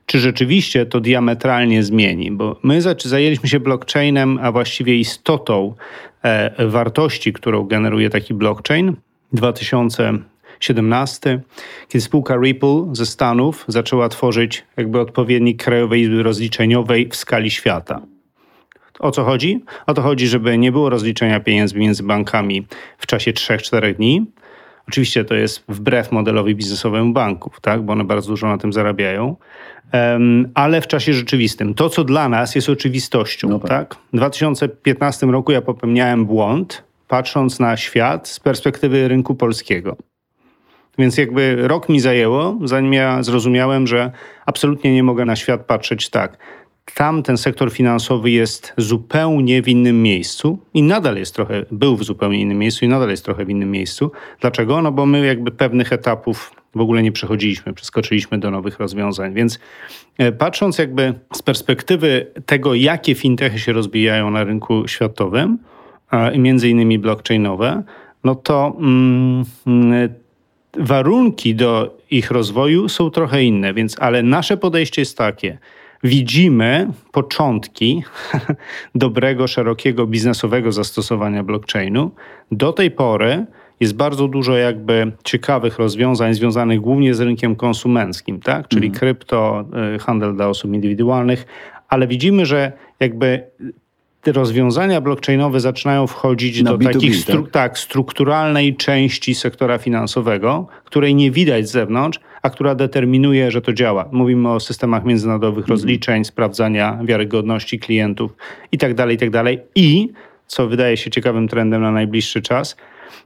[0.05, 2.32] czy rzeczywiście to diametralnie zmieni?
[2.32, 5.76] Bo my zajęliśmy się blockchainem, a właściwie istotą
[6.24, 8.95] e, wartości, którą generuje taki blockchain.
[9.34, 11.41] 2017,
[11.88, 18.01] kiedy spółka Ripple ze Stanów zaczęła tworzyć jakby odpowiednik Krajowej Izby Rozliczeniowej w skali świata.
[19.00, 19.64] O co chodzi?
[19.86, 22.68] O to chodzi, żeby nie było rozliczenia pieniędzy między bankami
[22.98, 24.26] w czasie 3-4 dni,
[24.88, 27.82] Oczywiście to jest wbrew modelowi biznesowemu banków, tak?
[27.82, 29.36] bo one bardzo dużo na tym zarabiają,
[30.54, 31.74] ale w czasie rzeczywistym.
[31.74, 33.50] To, co dla nas jest oczywistością.
[33.50, 33.70] No tak.
[33.70, 33.95] tak?
[34.14, 39.95] W 2015 roku ja popełniałem błąd, patrząc na świat z perspektywy rynku polskiego.
[40.98, 44.12] Więc jakby rok mi zajęło, zanim ja zrozumiałem, że
[44.45, 46.38] absolutnie nie mogę na świat patrzeć tak.
[46.96, 52.04] Tam ten sektor finansowy jest zupełnie w innym miejscu i nadal jest trochę, był w
[52.04, 54.12] zupełnie innym miejscu i nadal jest trochę w innym miejscu.
[54.42, 54.82] Dlaczego?
[54.82, 59.34] No bo my jakby pewnych etapów w ogóle nie przechodziliśmy, przeskoczyliśmy do nowych rozwiązań.
[59.34, 59.60] Więc
[60.18, 65.58] e, patrząc jakby z perspektywy tego, jakie fintechy się rozwijają na rynku światowym,
[66.38, 67.84] między innymi blockchainowe,
[68.24, 70.10] no to mm, mm,
[70.78, 75.58] warunki do ich rozwoju są trochę inne, więc ale nasze podejście jest takie.
[76.04, 78.04] Widzimy początki
[78.95, 82.12] dobrego, szerokiego biznesowego zastosowania blockchainu.
[82.52, 83.45] Do tej pory
[83.80, 88.68] jest bardzo dużo jakby ciekawych rozwiązań związanych głównie z rynkiem konsumenckim, tak?
[88.68, 89.00] czyli mm.
[89.00, 91.45] krypto, y, handel dla osób indywidualnych,
[91.89, 93.43] ale widzimy, że jakby
[94.22, 97.52] te rozwiązania blockchainowe zaczynają wchodzić Na do B2B, takich stru tak?
[97.52, 97.80] tak?
[97.80, 104.10] strukturalnej części sektora finansowego, której nie widać z zewnątrz, a która determinuje, że to działa.
[104.12, 105.70] Mówimy o systemach międzynarodowych mhm.
[105.70, 108.36] rozliczeń, sprawdzania wiarygodności klientów
[108.72, 109.44] itd., tak itd.
[109.44, 110.10] Tak I,
[110.48, 112.76] co wydaje się ciekawym trendem na najbliższy czas,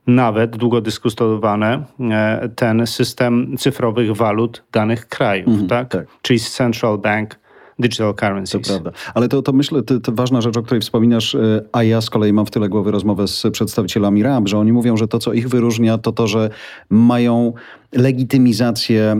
[0.08, 5.90] nawet długo dyskutowane e, ten system cyfrowych walut danych krajów, mhm, tak?
[5.90, 6.06] tak?
[6.22, 7.40] Czyli Central Bank
[7.80, 8.68] digital currencies.
[8.68, 8.92] To prawda.
[9.14, 12.10] Ale to, to myślę, to, to ważna rzecz, o której wspominasz, e, a ja z
[12.10, 15.34] kolei mam w tyle głowy rozmowę z przedstawicielami RAM, że oni mówią, że to, co
[15.34, 16.50] ich wyróżnia, to to, że
[16.90, 17.54] mają
[17.96, 19.16] legitymizację e,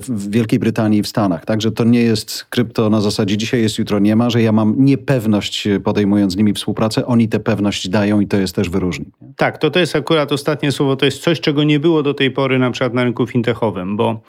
[0.00, 1.44] w Wielkiej Brytanii i w Stanach.
[1.44, 4.74] Także to nie jest krypto na zasadzie dzisiaj jest, jutro nie ma, że ja mam
[4.78, 9.08] niepewność e, podejmując z nimi współpracę, oni tę pewność dają i to jest też wyróżnik.
[9.36, 12.30] Tak, to to jest akurat ostatnie słowo, to jest coś, czego nie było do tej
[12.30, 14.20] pory na przykład na rynku fintechowym, bo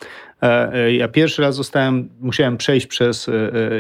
[0.98, 3.30] ja pierwszy raz zostałem, musiałem przejść przez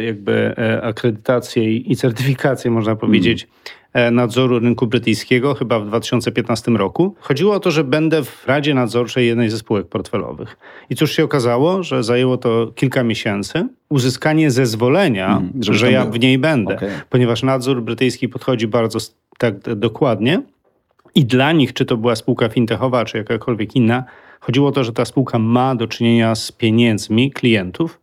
[0.06, 7.16] jakby akredytację i certyfikację, można powiedzieć, mm E, nadzoru rynku brytyjskiego chyba w 2015 roku.
[7.20, 10.58] Chodziło o to, że będę w Radzie Nadzorczej jednej ze spółek portfelowych.
[10.90, 16.20] I cóż się okazało, że zajęło to kilka miesięcy uzyskanie zezwolenia, mm, że ja w
[16.20, 16.90] niej będę, okay.
[17.10, 19.00] ponieważ nadzór brytyjski podchodzi bardzo
[19.38, 20.42] tak dokładnie.
[21.16, 24.04] I dla nich, czy to była spółka fintechowa, czy jakakolwiek inna,
[24.40, 28.00] chodziło o to, że ta spółka ma do czynienia z pieniędzmi klientów,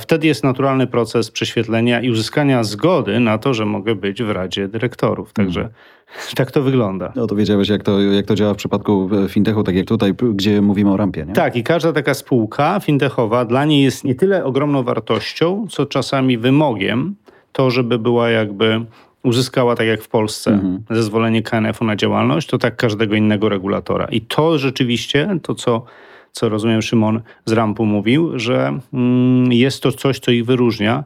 [0.00, 4.68] Wtedy jest naturalny proces prześwietlenia i uzyskania zgody na to, że mogę być w Radzie
[4.68, 5.32] Dyrektorów.
[5.32, 6.34] Także hmm.
[6.36, 7.12] tak to wygląda.
[7.16, 10.14] No to wiedziałeś, jak to, jak to działa w przypadku e, fintechu, tak jak tutaj,
[10.34, 11.24] gdzie mówimy o rampie.
[11.26, 11.32] Nie?
[11.32, 16.38] Tak, i każda taka spółka fintechowa dla niej jest nie tyle ogromną wartością, co czasami
[16.38, 17.16] wymogiem,
[17.52, 18.84] to żeby była jakby
[19.22, 20.82] uzyskała, tak jak w Polsce, mhm.
[20.90, 24.06] zezwolenie KNF-u na działalność, to tak każdego innego regulatora.
[24.06, 25.84] I to rzeczywiście, to co
[26.32, 31.04] co rozumiem Szymon z Rampu mówił, że mm, jest to coś, co ich wyróżnia.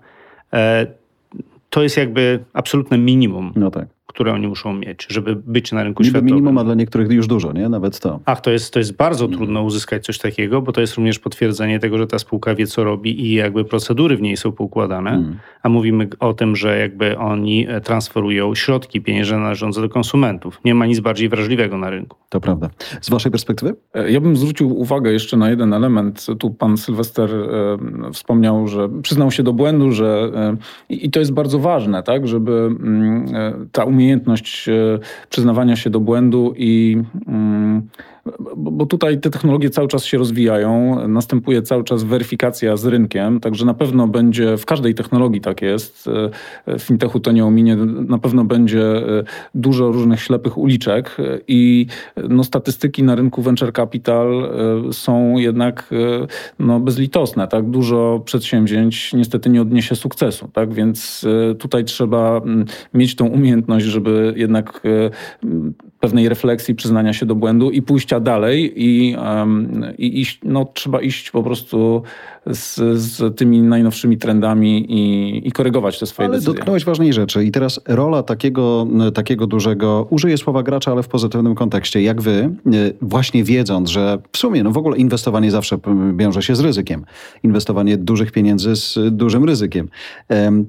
[0.52, 0.86] E,
[1.70, 3.52] to jest jakby absolutne minimum.
[3.56, 6.34] No tak które oni muszą mieć, żeby być na rynku Niby światowym.
[6.34, 7.68] minimum, a dla niektórych już dużo, nie?
[7.68, 8.20] Nawet to.
[8.24, 9.36] Ach, to jest, to jest bardzo mm.
[9.36, 12.84] trudno uzyskać coś takiego, bo to jest również potwierdzenie tego, że ta spółka wie, co
[12.84, 15.38] robi i jakby procedury w niej są poukładane, mm.
[15.62, 20.60] a mówimy o tym, że jakby oni e, transferują środki pieniężne należące do konsumentów.
[20.64, 22.16] Nie ma nic bardziej wrażliwego na rynku.
[22.28, 22.70] To prawda.
[23.00, 23.76] Z waszej perspektywy?
[23.94, 26.26] E, ja bym zwrócił uwagę jeszcze na jeden element.
[26.38, 30.56] Tu pan Sylwester e, wspomniał, że przyznał się do błędu, że e,
[30.88, 34.98] i to jest bardzo ważne, tak, żeby mm, e, ta umiejętność e,
[35.30, 37.88] przyznawania się do błędu i mm,
[38.56, 43.66] bo tutaj te technologie cały czas się rozwijają, następuje cały czas weryfikacja z rynkiem, także
[43.66, 46.10] na pewno będzie, w każdej technologii tak jest,
[46.66, 47.76] w fintechu to nie ominie,
[48.08, 51.16] na pewno będzie e, dużo różnych ślepych uliczek
[51.48, 51.86] i
[52.28, 54.50] no, statystyki na rynku venture capital
[54.88, 56.26] e, są jednak e,
[56.58, 57.70] no, bezlitosne, tak?
[57.70, 60.74] Dużo przedsięwzięć niestety nie odniesie sukcesu, tak?
[60.74, 61.24] Więc
[61.58, 62.64] tutaj trzeba mm,
[62.94, 64.82] mieć tą umiejętność, żeby jednak
[66.04, 71.00] pewnej refleksji, przyznania się do błędu i pójścia dalej i, um, i iść, no, trzeba
[71.00, 72.02] iść po prostu
[72.46, 76.54] z, z tymi najnowszymi trendami i, i korygować te swoje ale decyzje.
[76.54, 81.54] dotknąłeś ważnej rzeczy i teraz rola takiego, takiego dużego, użyję słowa gracza, ale w pozytywnym
[81.54, 82.50] kontekście, jak wy, e,
[83.02, 85.78] właśnie wiedząc, że w sumie no w ogóle inwestowanie zawsze
[86.16, 87.04] wiąże się z ryzykiem.
[87.42, 89.88] Inwestowanie dużych pieniędzy z dużym ryzykiem.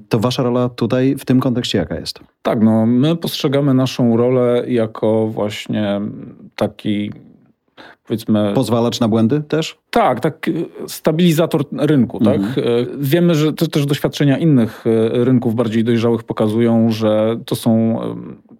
[0.08, 2.20] To wasza rola tutaj w tym kontekście jaka jest?
[2.42, 6.00] Tak, no my postrzegamy naszą rolę jako właśnie
[6.56, 7.10] taki
[8.06, 8.52] powiedzmy...
[8.54, 9.78] Pozwalacz na błędy też?
[9.90, 10.50] Tak, tak,
[10.86, 12.24] stabilizator rynku.
[12.24, 12.36] Tak?
[12.36, 12.54] Mhm.
[12.54, 12.98] Tak?
[12.98, 18.00] Wiemy, że też doświadczenia innych e, rynków bardziej dojrzałych pokazują, że to są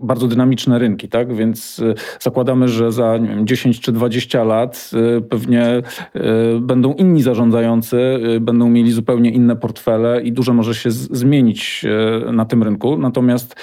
[0.01, 1.35] bardzo dynamiczne rynki, tak?
[1.35, 5.83] Więc y, zakładamy, że za nie wiem, 10 czy 20 lat y, pewnie
[6.17, 6.21] y,
[6.61, 11.85] będą inni zarządzający, będą mieli zupełnie inne portfele i dużo może się zmienić
[12.33, 12.99] na tym rynku.
[12.99, 13.57] Natomiast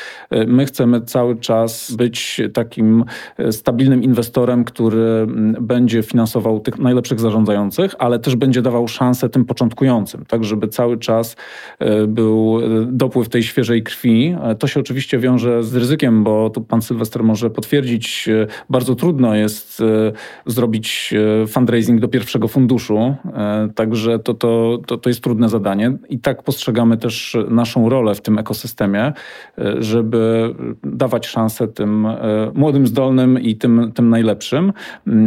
[0.47, 3.05] my chcemy cały czas być takim
[3.51, 9.45] stabilnym inwestorem, który mm, będzie finansował tych najlepszych zarządzających, ale też będzie dawał szansę tym
[9.45, 11.35] początkującym, tak żeby cały czas
[12.07, 14.35] był dopływ tej świeżej krwi.
[14.59, 19.35] To się oczywiście wiąże z ryzykiem, bo tu pan Sylwester może potwierdzić, e, bardzo trudno
[19.35, 20.11] jest e,
[20.45, 21.13] zrobić
[21.43, 23.15] e, fundraising do pierwszego funduszu,
[23.75, 25.97] także to, to, to, to jest trudne zadanie.
[26.09, 29.13] I tak postrzegamy też naszą rolę w tym ekosystemie,
[29.79, 32.07] żeby dawać szansę tym
[32.53, 34.73] młodym, zdolnym i tym, tym najlepszym,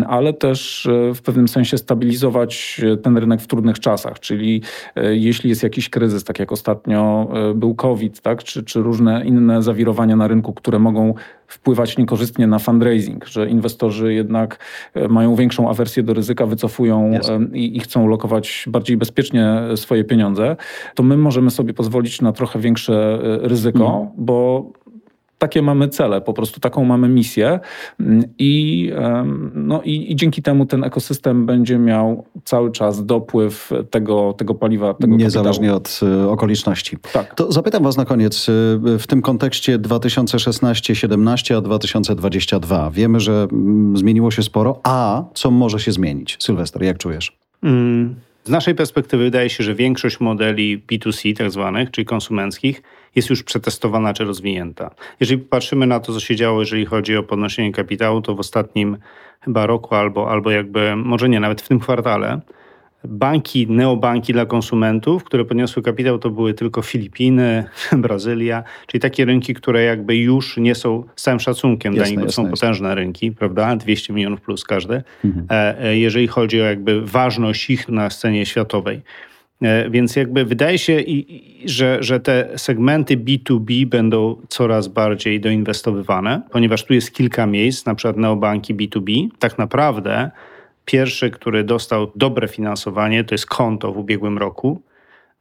[0.08, 4.62] ale też w pewnym sensie stabilizować ten rynek w trudnych czasach, czyli
[5.10, 10.16] jeśli jest jakiś kryzys, tak jak ostatnio był COVID, tak, czy, czy różne inne zawirowania
[10.16, 11.14] na rynku, które mogą
[11.46, 14.58] wpływać niekorzystnie na fundraising, że inwestorzy jednak
[14.94, 17.18] e, mają większą awersję do ryzyka, wycofują
[17.52, 20.56] i, i, chcą lokować bardziej bezpiecznie swoje pieniądze,
[20.94, 24.08] to my możemy sobie pozwolić na trochę większe e, ryzyko, mm.
[24.16, 24.66] bo
[25.38, 27.60] takie mamy cele, po prostu taką mamy misję
[28.00, 28.92] mm, i,
[29.54, 34.94] no i, i, dzięki temu ten ekosystem będzie miał cały czas dopływ tego, tego paliwa.
[34.94, 36.16] Tego Niezależnie kapitału.
[36.16, 36.96] od y, okoliczności.
[37.12, 37.34] Tak.
[37.34, 38.52] To zapytam was na koniec, y,
[38.98, 42.90] w tym kontekście 2016-17, a 2022.
[42.90, 46.36] Wiemy, że mm, zmieniło się sporo, a co może się zmienić?
[46.40, 47.38] Sylwester, jak czujesz?
[47.62, 48.14] Mm.
[48.46, 52.82] Z naszej perspektywy wydaje się, że większość modeli B2C, tak zwanych, czyli konsumenckich,
[53.14, 54.90] jest już przetestowana czy rozwinięta.
[55.20, 58.96] Jeżeli patrzymy na to, co się działo, jeżeli chodzi o podnoszenie kapitału, to w ostatnim
[59.40, 62.40] chyba roku albo, albo jakby, może nie, nawet w tym kwartale,
[63.08, 69.54] banki, neobanki dla konsumentów, które podniosły kapitał, to były tylko Filipiny, Brazylia, czyli takie rynki,
[69.54, 72.56] które jakby już nie są z całym szacunkiem jasne, dla nich, bo są jasne.
[72.56, 73.76] potężne rynki, prawda?
[73.76, 75.46] 200 milionów plus każde, mhm.
[75.50, 79.02] E, e, jeżeli chodzi o jakby ważność ich na scenie światowej.
[79.62, 81.02] E, więc jakby wydaje się,
[81.64, 87.94] że, że te segmenty B2B będą coraz bardziej doinwestowywane, ponieważ tu jest kilka miejsc, na
[87.94, 89.28] przykład neobanki B2B.
[89.38, 90.30] Tak naprawdę
[90.86, 94.82] pierwszy, który dostał dobre finansowanie, to jest konto w ubiegłym roku,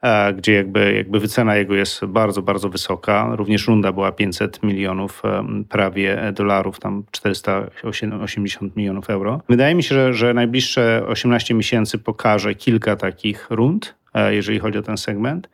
[0.02, 3.36] e, gdzie jakby, jakby wycena jego jest bardzo, bardzo wysoka.
[3.36, 5.24] Również runda była 500 milionów
[5.70, 9.42] prawie dolarów, tam 480 milionów euro.
[9.50, 14.78] Wydaje mi się, że, że najbliższe 18 miesięcy pokaże kilka takich rund E, jeżeli chodzi
[14.78, 15.50] o ten segment.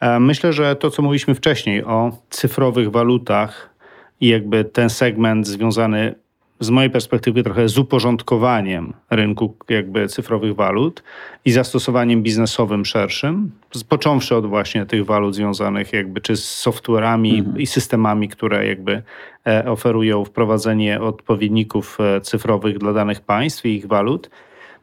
[0.00, 3.74] E, myślę, że to, co mówiliśmy wcześniej o cyfrowych walutach
[4.20, 6.14] i jakby ten segment związany
[6.62, 11.02] z mojej perspektywy trochę z uporządkowaniem rynku jakby cyfrowych walut
[11.44, 13.50] i zastosowaniem biznesowym szerszym,
[13.88, 17.60] począwszy od właśnie tych walut związanych jakby czy z software'ami mhm.
[17.60, 19.02] i systemami, które jakby
[19.46, 24.30] e, oferują wprowadzenie odpowiedników cyfrowych dla danych państw i ich walut,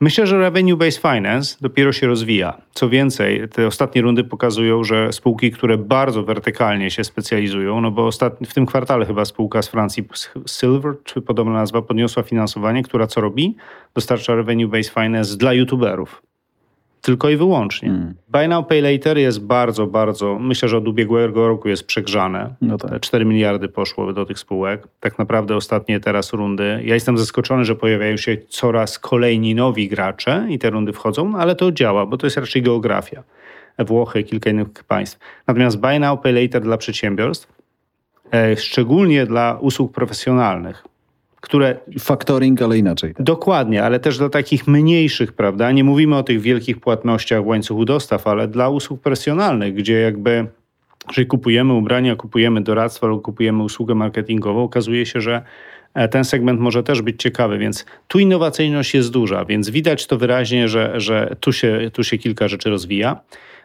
[0.02, 2.62] Myślę, że revenue-based finance dopiero się rozwija.
[2.74, 8.08] Co więcej, te ostatnie rundy pokazują, że spółki, które bardzo wertykalnie się specjalizują, no bo
[8.08, 10.08] ostatni, w tym kwartale chyba spółka z Francji
[10.48, 13.56] Silver, czy podobna nazwa, podniosła finansowanie, która co robi?
[13.94, 16.22] Dostarcza revenue-based finance dla youtuberów.
[17.02, 17.90] Tylko i wyłącznie.
[17.90, 18.14] Hmm.
[18.28, 22.56] Buy Now Pay Later jest bardzo, bardzo, myślę, że od ubiegłego roku jest przegrzane.
[22.62, 23.00] No tak.
[23.00, 24.88] 4 miliardy poszło do tych spółek.
[25.00, 26.82] Tak naprawdę ostatnie teraz rundy.
[26.84, 31.56] Ja jestem zaskoczony, że pojawiają się coraz kolejni nowi gracze i te rundy wchodzą, ale
[31.56, 33.24] to działa, bo to jest raczej geografia.
[33.80, 35.20] Włochy, kilka innych państw.
[35.48, 37.48] Natomiast Buy Now Pay Later dla przedsiębiorstw,
[38.32, 40.84] e, szczególnie dla usług profesjonalnych,
[41.42, 41.78] które...
[42.00, 43.14] Factoring, ale inaczej.
[43.20, 45.72] Dokładnie, ale też dla takich mniejszych, prawda?
[45.72, 50.48] Nie mówimy o tych wielkich płatnościach w łańcuchu dostaw, ale dla usług profesjonalnych, gdzie jakby
[51.08, 55.42] jeżeli kupujemy ubrania, kupujemy doradztwo lub kupujemy usługę marketingową, okazuje się, że
[55.94, 60.18] e, ten segment może też być ciekawy, więc tu innowacyjność jest duża, więc widać to
[60.18, 63.20] wyraźnie, że, że tu, się, tu się kilka rzeczy rozwija.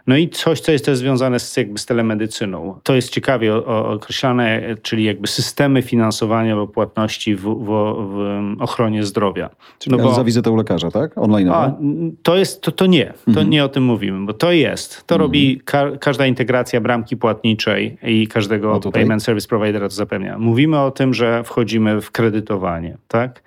[0.07, 2.81] No i coś, co jest też związane z, jakby z telemedycyną.
[2.83, 9.51] To jest ciekawie określane, czyli jakby systemy finansowania lub płatności w, w, w ochronie zdrowia.
[9.79, 11.19] Czyli no bo, za wizytę u lekarza, tak?
[11.19, 11.49] Online.
[11.49, 11.77] A,
[12.23, 13.07] to jest, to, to nie.
[13.07, 13.51] To mhm.
[13.51, 15.07] nie o tym mówimy, bo to jest.
[15.07, 15.21] To mhm.
[15.21, 20.39] robi ka każda integracja bramki płatniczej i każdego payment service providera to zapewnia.
[20.39, 23.43] Mówimy o tym, że wchodzimy w kredytowanie, tak?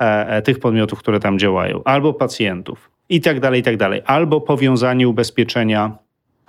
[0.00, 4.02] E, e, tych podmiotów, które tam działają, albo pacjentów i tak dalej, i tak dalej.
[4.06, 5.98] Albo powiązanie ubezpieczenia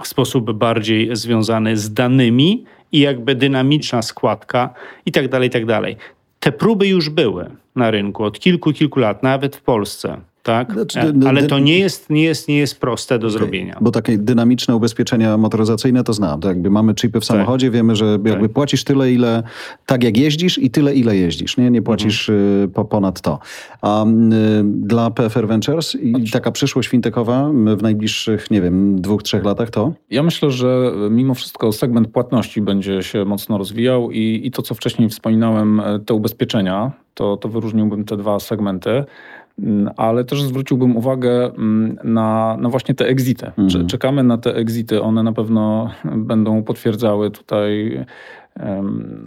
[0.04, 4.74] w sposób bardziej związany z danymi i jakby dynamiczna składka
[5.06, 5.98] i tak dalej, i tak dalej.
[6.40, 10.22] Te próby już były na rynku od kilku, kilku lat, nawet w Polsce.
[10.46, 10.74] Tak?
[10.74, 13.38] Znaczy, e, Ale to nie jest, nie jest, nie jest proste do okay.
[13.40, 13.78] zrobienia.
[13.82, 16.42] Bo takie dynamiczne ubezpieczenia motoryzacyjne to znam.
[16.42, 17.38] To jakby mamy chipy w tak.
[17.38, 17.74] samochodzie, tak.
[17.74, 18.52] wiemy, że jakby tak.
[18.54, 19.44] płacisz tyle, ile
[19.86, 21.58] tak jak jeździsz i tyle, ile jeździsz.
[21.58, 22.72] Nie, nie płacisz mhm.
[22.72, 23.40] po, ponad to.
[23.82, 24.08] A y,
[24.64, 29.94] dla PFR Ventures i taka przyszłość fintechowa w najbliższych, nie wiem, dwóch, trzech latach to?
[30.10, 34.76] Ja myślę, że mimo wszystko segment płatności będzie się mocno rozwijał i, i to, co
[34.76, 39.04] wcześniej wspominałem, e, te ubezpieczenia, to, to wyróżniłbym te dwa segmenty.
[39.60, 43.52] Mm, ale też zwróciłbym uwagę mm, na, na właśnie te exity.
[43.58, 43.88] Mhm.
[43.88, 48.00] Czekamy na te exity, one na pewno będą potwierdzały tutaj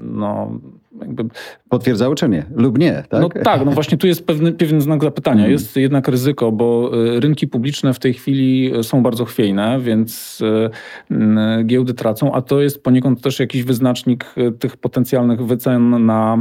[0.02, 0.60] no,
[1.00, 1.24] jakby...
[1.68, 2.44] Potwierdzały czy nie?
[2.54, 3.20] Lub nie, tak?
[3.20, 5.40] No tak, no właśnie tu jest pewny, pewien znak zapytania.
[5.40, 5.52] Mhm.
[5.52, 11.14] Jest jednak ryzyko, bo y, rynki publiczne w tej chwili są bardzo chwiejne, więc y,
[11.60, 16.36] y, giełdy tracą, a to jest poniekąd też jakiś wyznacznik tych potencjalnych wycen na,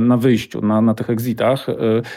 [0.00, 1.66] na wyjściu, na, na tych exitach.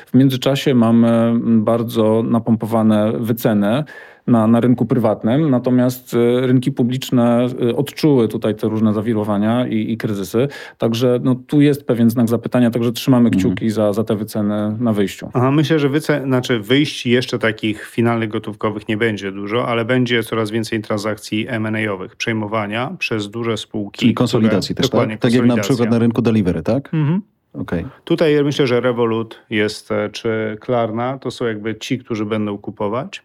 [0.05, 3.83] W międzyczasie mamy bardzo napompowane wyceny
[4.27, 9.91] na, na rynku prywatnym, natomiast e, rynki publiczne e, odczuły tutaj te różne zawirowania i,
[9.91, 10.47] i kryzysy.
[10.77, 13.39] Także no, tu jest pewien znak zapytania, także trzymamy mhm.
[13.39, 15.29] kciuki za, za te wyceny na wyjściu.
[15.33, 20.23] Aha, myślę, że wycen, znaczy wyjść jeszcze takich finalnych gotówkowych nie będzie dużo, ale będzie
[20.23, 23.99] coraz więcej transakcji M&A-owych, przejmowania przez duże spółki.
[23.99, 25.19] Czyli konsolidacji które, też, tak?
[25.19, 26.93] Tak jak na przykład na rynku delivery, tak?
[26.93, 27.21] Mhm.
[27.53, 27.85] Okay.
[28.03, 33.23] Tutaj myślę, że Revolut jest, e, czy Klarna, to są jakby ci, którzy będą kupować.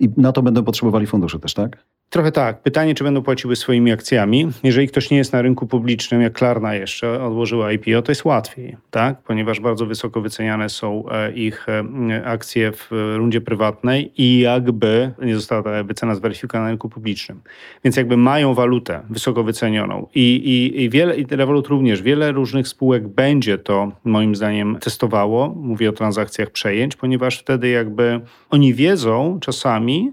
[0.00, 1.84] I na to będą potrzebowali funduszy też, tak?
[2.14, 2.62] Trochę tak.
[2.62, 4.50] Pytanie, czy będą płaciły swoimi akcjami.
[4.62, 8.76] Jeżeli ktoś nie jest na rynku publicznym, jak Klarna jeszcze odłożyła IPO, to jest łatwiej,
[8.90, 9.22] tak?
[9.22, 15.34] ponieważ bardzo wysoko wyceniane są e, ich e, akcje w rundzie prywatnej i jakby nie
[15.34, 17.40] została ta wycena zweryfikowana na rynku publicznym.
[17.84, 22.68] Więc jakby mają walutę wysoko wycenioną i, i, i wiele, i Revolut również, wiele różnych
[22.68, 25.54] spółek będzie to moim zdaniem testowało.
[25.56, 30.12] Mówię o transakcjach przejęć, ponieważ wtedy jakby oni wiedzą czasami,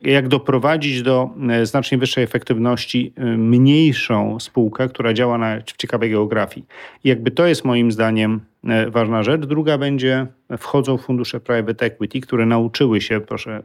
[0.00, 6.10] jak doprowadzić do e, znacznie wyższej efektywności e, mniejszą spółkę, która działa na, w ciekawej
[6.10, 6.66] geografii.
[7.04, 9.46] I jakby to jest moim zdaniem e, ważna rzecz.
[9.46, 10.26] Druga będzie,
[10.58, 13.62] wchodzą fundusze private equity, które nauczyły się, proszę,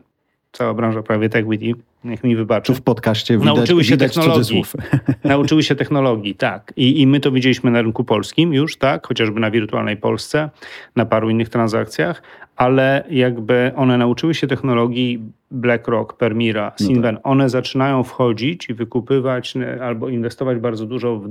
[0.52, 1.74] cała branża private equity,
[2.04, 2.74] niech mi wybaczy.
[2.74, 4.64] Tu w podcaście widać, nauczyły się widać technologii.
[5.24, 6.74] nauczyły się technologii, tak.
[6.76, 10.50] I, I my to widzieliśmy na rynku polskim już, tak, chociażby na wirtualnej Polsce,
[10.96, 12.22] na paru innych transakcjach,
[12.60, 15.20] ale jakby one nauczyły się technologii
[15.52, 17.28] BlackRock, Permira, Sinven, no tak.
[17.28, 21.30] one zaczynają wchodzić i wykupywać albo inwestować bardzo dużo w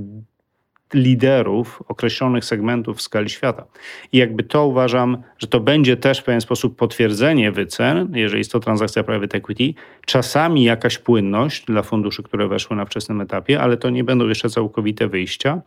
[0.93, 3.65] liderów określonych segmentów w skali świata.
[4.11, 8.51] I jakby to uważam, że to będzie też w pewien sposób potwierdzenie wycen, jeżeli jest
[8.51, 9.73] to transakcja private equity,
[10.05, 14.49] czasami jakaś płynność dla funduszy, które weszły na wczesnym etapie, ale to nie będą jeszcze
[14.49, 15.61] całkowite wyjścia.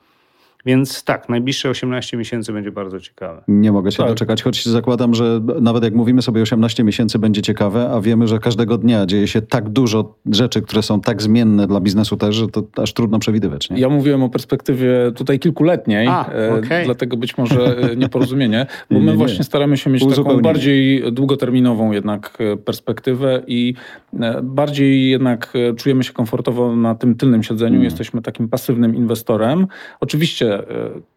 [0.67, 3.43] Więc tak, najbliższe 18 miesięcy będzie bardzo ciekawe.
[3.49, 4.09] Nie mogę się tak.
[4.09, 8.39] doczekać, choć zakładam, że nawet jak mówimy sobie 18 miesięcy będzie ciekawe, a wiemy, że
[8.39, 12.49] każdego dnia dzieje się tak dużo rzeczy, które są tak zmienne dla biznesu też, że
[12.49, 13.71] to aż trudno przewidywać.
[13.71, 13.81] Nie?
[13.81, 16.85] Ja mówiłem o perspektywie tutaj kilkuletniej, a, okay.
[16.85, 19.17] dlatego być może e, nieporozumienie, bo my nie, nie.
[19.17, 23.75] właśnie staramy się mieć taką bardziej długoterminową jednak e, perspektywę i
[24.21, 27.73] e, bardziej jednak czujemy się komfortowo na tym tylnym siedzeniu.
[27.73, 27.85] Hmm.
[27.85, 29.67] Jesteśmy takim pasywnym inwestorem.
[30.01, 30.52] Oczywiście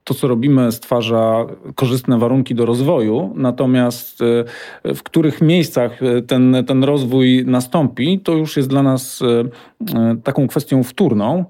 [0.05, 4.21] to, co robimy, stwarza korzystne warunki do rozwoju, natomiast
[4.85, 10.15] e, w których miejscach e, ten, ten rozwój nastąpi, to już jest dla nas e,
[10.23, 11.45] taką kwestią wtórną.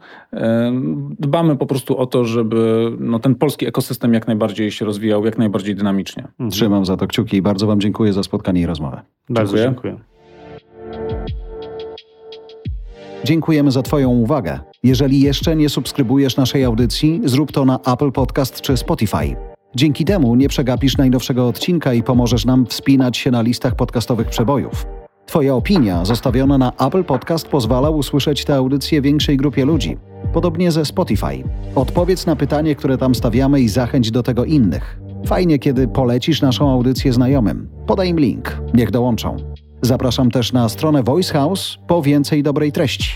[1.19, 5.37] Dbamy po prostu o to, żeby no, ten polski ekosystem jak najbardziej się rozwijał, jak
[5.37, 6.27] najbardziej dynamicznie.
[6.51, 9.01] Trzymam za to kciuki i bardzo Wam dziękuję za spotkanie i rozmowę.
[9.29, 9.93] Bardzo dziękuję.
[9.93, 10.14] dziękuję.
[13.25, 14.59] Dziękujemy za Twoją uwagę.
[14.83, 19.35] Jeżeli jeszcze nie subskrybujesz naszej audycji, zrób to na Apple Podcast czy Spotify.
[19.75, 24.85] Dzięki temu nie przegapisz najnowszego odcinka i pomożesz nam wspinać się na listach podcastowych przebojów.
[25.25, 29.97] Twoja opinia zostawiona na Apple Podcast pozwala usłyszeć tę audycję większej grupie ludzi.
[30.33, 31.43] Podobnie ze Spotify.
[31.75, 34.99] Odpowiedz na pytanie, które tam stawiamy i zachęć do tego innych.
[35.25, 37.69] Fajnie, kiedy polecisz naszą audycję znajomym.
[37.87, 39.37] Podaj im link, niech dołączą.
[39.85, 43.09] Zapraszam też na stronę Voice House po więcej dobrej treści.